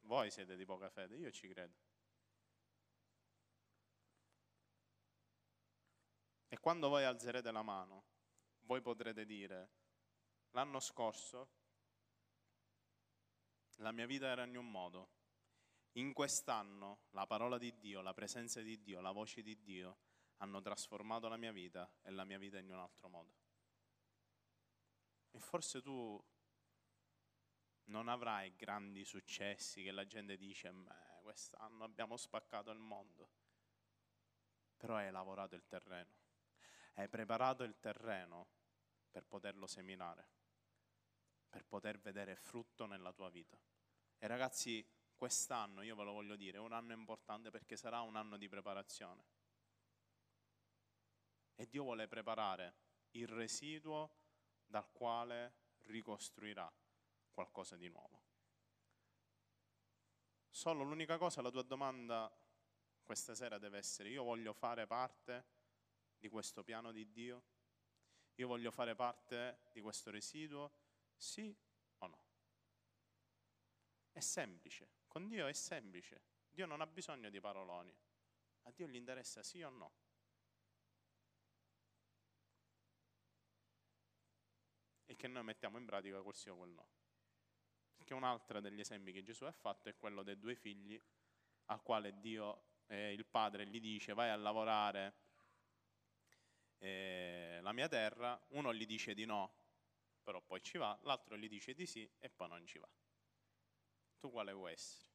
[0.00, 1.74] Voi siete di poca fede, io ci credo.
[6.48, 8.04] E quando voi alzerete la mano,
[8.64, 9.70] voi potrete dire,
[10.50, 11.48] l'anno scorso,
[13.82, 15.10] la mia vita era in un modo.
[15.96, 19.98] In quest'anno la parola di Dio, la presenza di Dio, la voce di Dio
[20.38, 23.34] hanno trasformato la mia vita e la mia vita in un altro modo.
[25.30, 26.24] E forse tu
[27.84, 30.72] non avrai grandi successi che la gente dice,
[31.20, 33.30] quest'anno abbiamo spaccato il mondo,
[34.76, 36.14] però hai lavorato il terreno,
[36.94, 38.48] hai preparato il terreno
[39.10, 40.28] per poterlo seminare,
[41.52, 43.60] per poter vedere frutto nella tua vita.
[44.16, 44.82] E ragazzi,
[45.14, 48.48] quest'anno, io ve lo voglio dire, è un anno importante perché sarà un anno di
[48.48, 49.22] preparazione.
[51.54, 52.74] E Dio vuole preparare
[53.10, 54.16] il residuo
[54.64, 56.72] dal quale ricostruirà
[57.30, 58.22] qualcosa di nuovo.
[60.48, 62.34] Solo l'unica cosa, la tua domanda
[63.02, 65.44] questa sera deve essere, io voglio fare parte
[66.16, 67.44] di questo piano di Dio?
[68.36, 70.72] Io voglio fare parte di questo residuo?
[71.22, 71.56] Sì
[71.98, 72.24] o no?
[74.10, 76.20] È semplice, con Dio è semplice.
[76.50, 77.96] Dio non ha bisogno di paroloni.
[78.62, 79.92] A Dio gli interessa sì o no.
[85.04, 86.88] E che noi mettiamo in pratica quel sì o quel no.
[87.94, 91.00] Perché un altro degli esempi che Gesù ha fatto è quello dei due figli
[91.66, 95.14] al quale Dio, eh, il padre, gli dice vai a lavorare
[96.78, 99.61] eh, la mia terra, uno gli dice di no,
[100.22, 102.88] però poi ci va, l'altro gli dice di sì e poi non ci va.
[104.18, 105.10] Tu quale vuoi essere?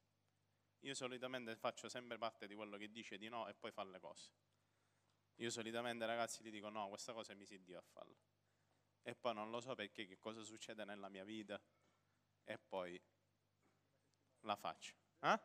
[0.80, 3.98] Io solitamente faccio sempre parte di quello che dice di no e poi fa le
[3.98, 4.32] cose.
[5.36, 8.16] Io solitamente ragazzi gli dico no, questa cosa mi si dio a farla.
[9.02, 11.60] E poi non lo so perché che cosa succede nella mia vita
[12.44, 13.00] e poi
[14.40, 14.94] la faccio.
[15.20, 15.40] Eh?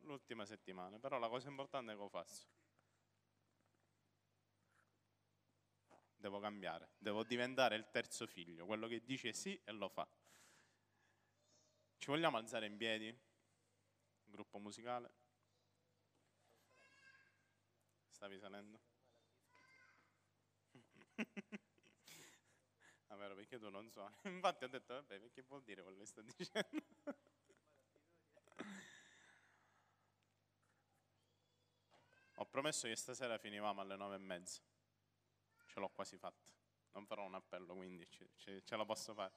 [0.00, 2.55] L'ultima settimana, però la cosa importante è che lo faccio.
[6.16, 10.08] Devo cambiare, devo diventare il terzo figlio, quello che dice sì e lo fa.
[11.98, 13.16] Ci vogliamo alzare in piedi?
[14.24, 15.12] Gruppo musicale?
[18.08, 18.80] Stavi salendo?
[23.08, 24.14] Ah, perché tu non suoni.
[24.24, 26.82] Infatti ho detto, vabbè, perché vuol dire quello che sta dicendo?
[32.34, 34.60] ho promesso che stasera finivamo alle nove e mezza.
[35.76, 36.48] Ce l'ho quasi fatta.
[36.92, 39.34] Non farò un appello, quindi ce, ce, ce la posso fare.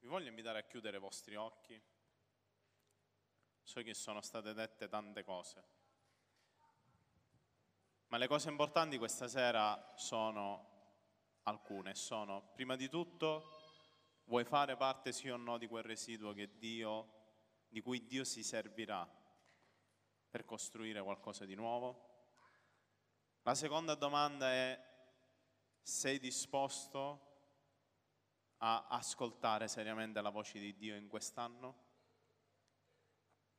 [0.00, 1.80] Vi voglio invitare a chiudere i vostri occhi.
[3.62, 5.64] So che sono state dette tante cose,
[8.08, 10.98] ma le cose importanti questa sera sono
[11.44, 11.94] alcune.
[11.94, 13.58] Sono, prima di tutto,
[14.30, 17.14] vuoi fare parte sì o no di quel residuo Dio,
[17.66, 19.04] di cui Dio si servirà
[20.30, 22.08] per costruire qualcosa di nuovo?
[23.42, 24.80] La seconda domanda è,
[25.82, 27.26] sei disposto
[28.58, 31.88] a ascoltare seriamente la voce di Dio in quest'anno?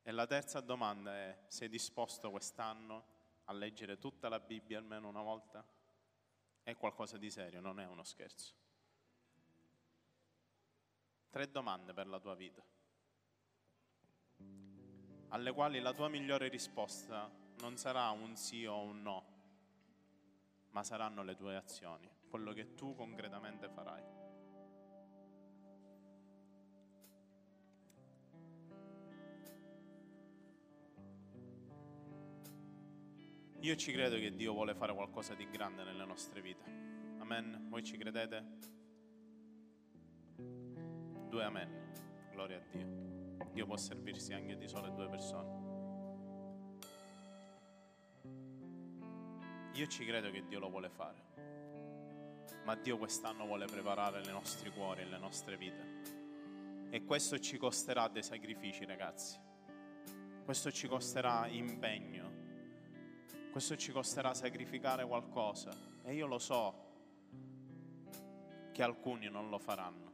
[0.03, 3.05] E la terza domanda è, sei disposto quest'anno
[3.45, 5.67] a leggere tutta la Bibbia almeno una volta?
[6.63, 8.60] È qualcosa di serio, non è uno scherzo.
[11.31, 12.61] Tre domande per la tua vita,
[15.29, 19.25] alle quali la tua migliore risposta non sarà un sì o un no,
[20.71, 24.03] ma saranno le tue azioni, quello che tu concretamente farai.
[33.61, 36.63] Io ci credo che Dio vuole fare qualcosa di grande nelle nostre vite.
[37.19, 37.67] Amen.
[37.69, 38.79] Voi ci credete?
[41.31, 41.93] Due amen.
[42.31, 42.87] Gloria a Dio.
[43.53, 45.59] Dio può servirsi anche di sole due persone.
[49.75, 51.23] Io ci credo che Dio lo vuole fare.
[52.65, 56.89] Ma Dio quest'anno vuole preparare i nostri cuori e le nostre vite.
[56.89, 59.39] E questo ci costerà dei sacrifici, ragazzi.
[60.43, 62.11] Questo ci costerà impegno
[63.51, 65.71] questo ci costerà sacrificare qualcosa
[66.03, 66.89] e io lo so
[68.71, 70.10] che alcuni non lo faranno.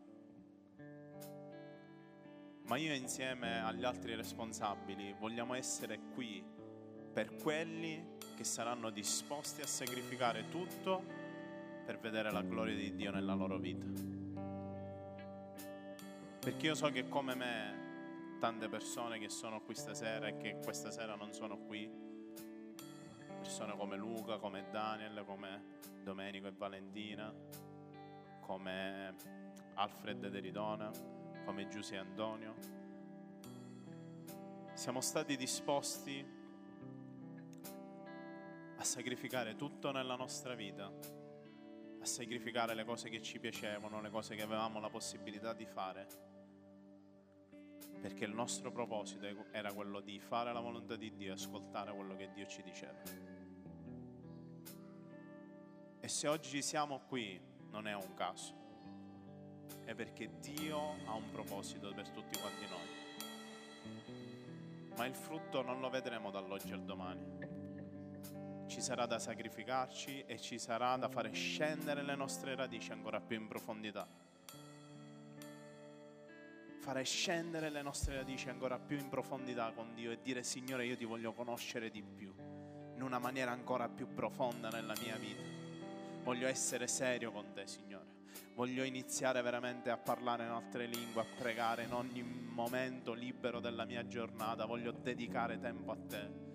[2.67, 6.43] Ma io insieme agli altri responsabili vogliamo essere qui
[7.13, 11.01] per quelli che saranno disposti a sacrificare tutto
[11.85, 13.85] per vedere la gloria di Dio nella loro vita.
[16.39, 20.91] Perché io so che come me tante persone che sono qui stasera e che questa
[20.91, 21.89] sera non sono qui,
[23.39, 27.33] persone come Luca, come Daniel, come Domenico e Valentina,
[28.41, 29.15] come
[29.75, 31.16] Alfred Deridona,
[31.47, 32.55] come Giuseppe Antonio.
[34.73, 36.21] Siamo stati disposti
[38.75, 40.91] a sacrificare tutto nella nostra vita,
[42.01, 46.07] a sacrificare le cose che ci piacevano, le cose che avevamo la possibilità di fare,
[48.01, 52.17] perché il nostro proposito era quello di fare la volontà di Dio e ascoltare quello
[52.17, 53.01] che Dio ci diceva.
[56.01, 57.39] E se oggi siamo qui
[57.69, 58.66] non è un caso,
[59.87, 62.87] è perché Dio ha un proposito per tutti quanti noi.
[64.95, 67.65] Ma il frutto non lo vedremo dall'oggi al domani
[68.67, 73.35] ci sarà da sacrificarci e ci sarà da fare scendere le nostre radici ancora più
[73.35, 74.07] in profondità.
[76.81, 80.95] Fare scendere le nostre radici ancora più in profondità con Dio e dire Signore io
[80.95, 82.33] ti voglio conoscere di più,
[82.93, 85.41] in una maniera ancora più profonda nella mia vita.
[86.23, 88.16] Voglio essere serio con te Signore.
[88.55, 93.85] Voglio iniziare veramente a parlare in altre lingue, a pregare in ogni momento libero della
[93.85, 94.65] mia giornata.
[94.65, 96.45] Voglio dedicare tempo a te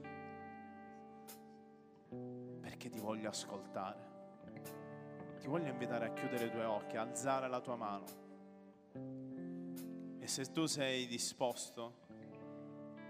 [2.60, 4.10] perché ti voglio ascoltare.
[5.38, 8.04] Ti voglio invitare a chiudere i tuoi occhi, a alzare la tua mano.
[10.18, 12.06] E se tu sei disposto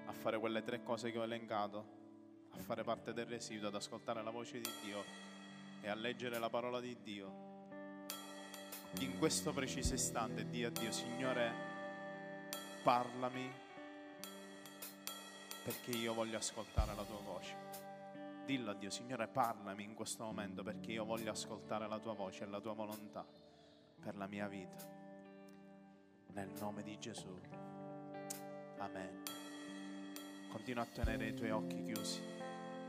[0.05, 2.01] a fare quelle tre cose che ho elencato,
[2.51, 5.03] a fare parte del residuo, ad ascoltare la voce di Dio
[5.81, 7.52] e a leggere la parola di Dio,
[9.01, 11.51] in questo preciso istante di a Dio, Signore,
[12.83, 13.51] parlami
[15.65, 17.57] perché io voglio ascoltare la tua voce.
[18.45, 22.45] Dillo a Dio, Signore, parlami in questo momento perché io voglio ascoltare la tua voce
[22.45, 23.25] e la tua volontà
[24.01, 24.77] per la mia vita.
[26.33, 27.41] Nel nome di Gesù.
[28.79, 29.23] Amen.
[30.51, 32.42] Continua a tenere i tuoi occhi chiusi.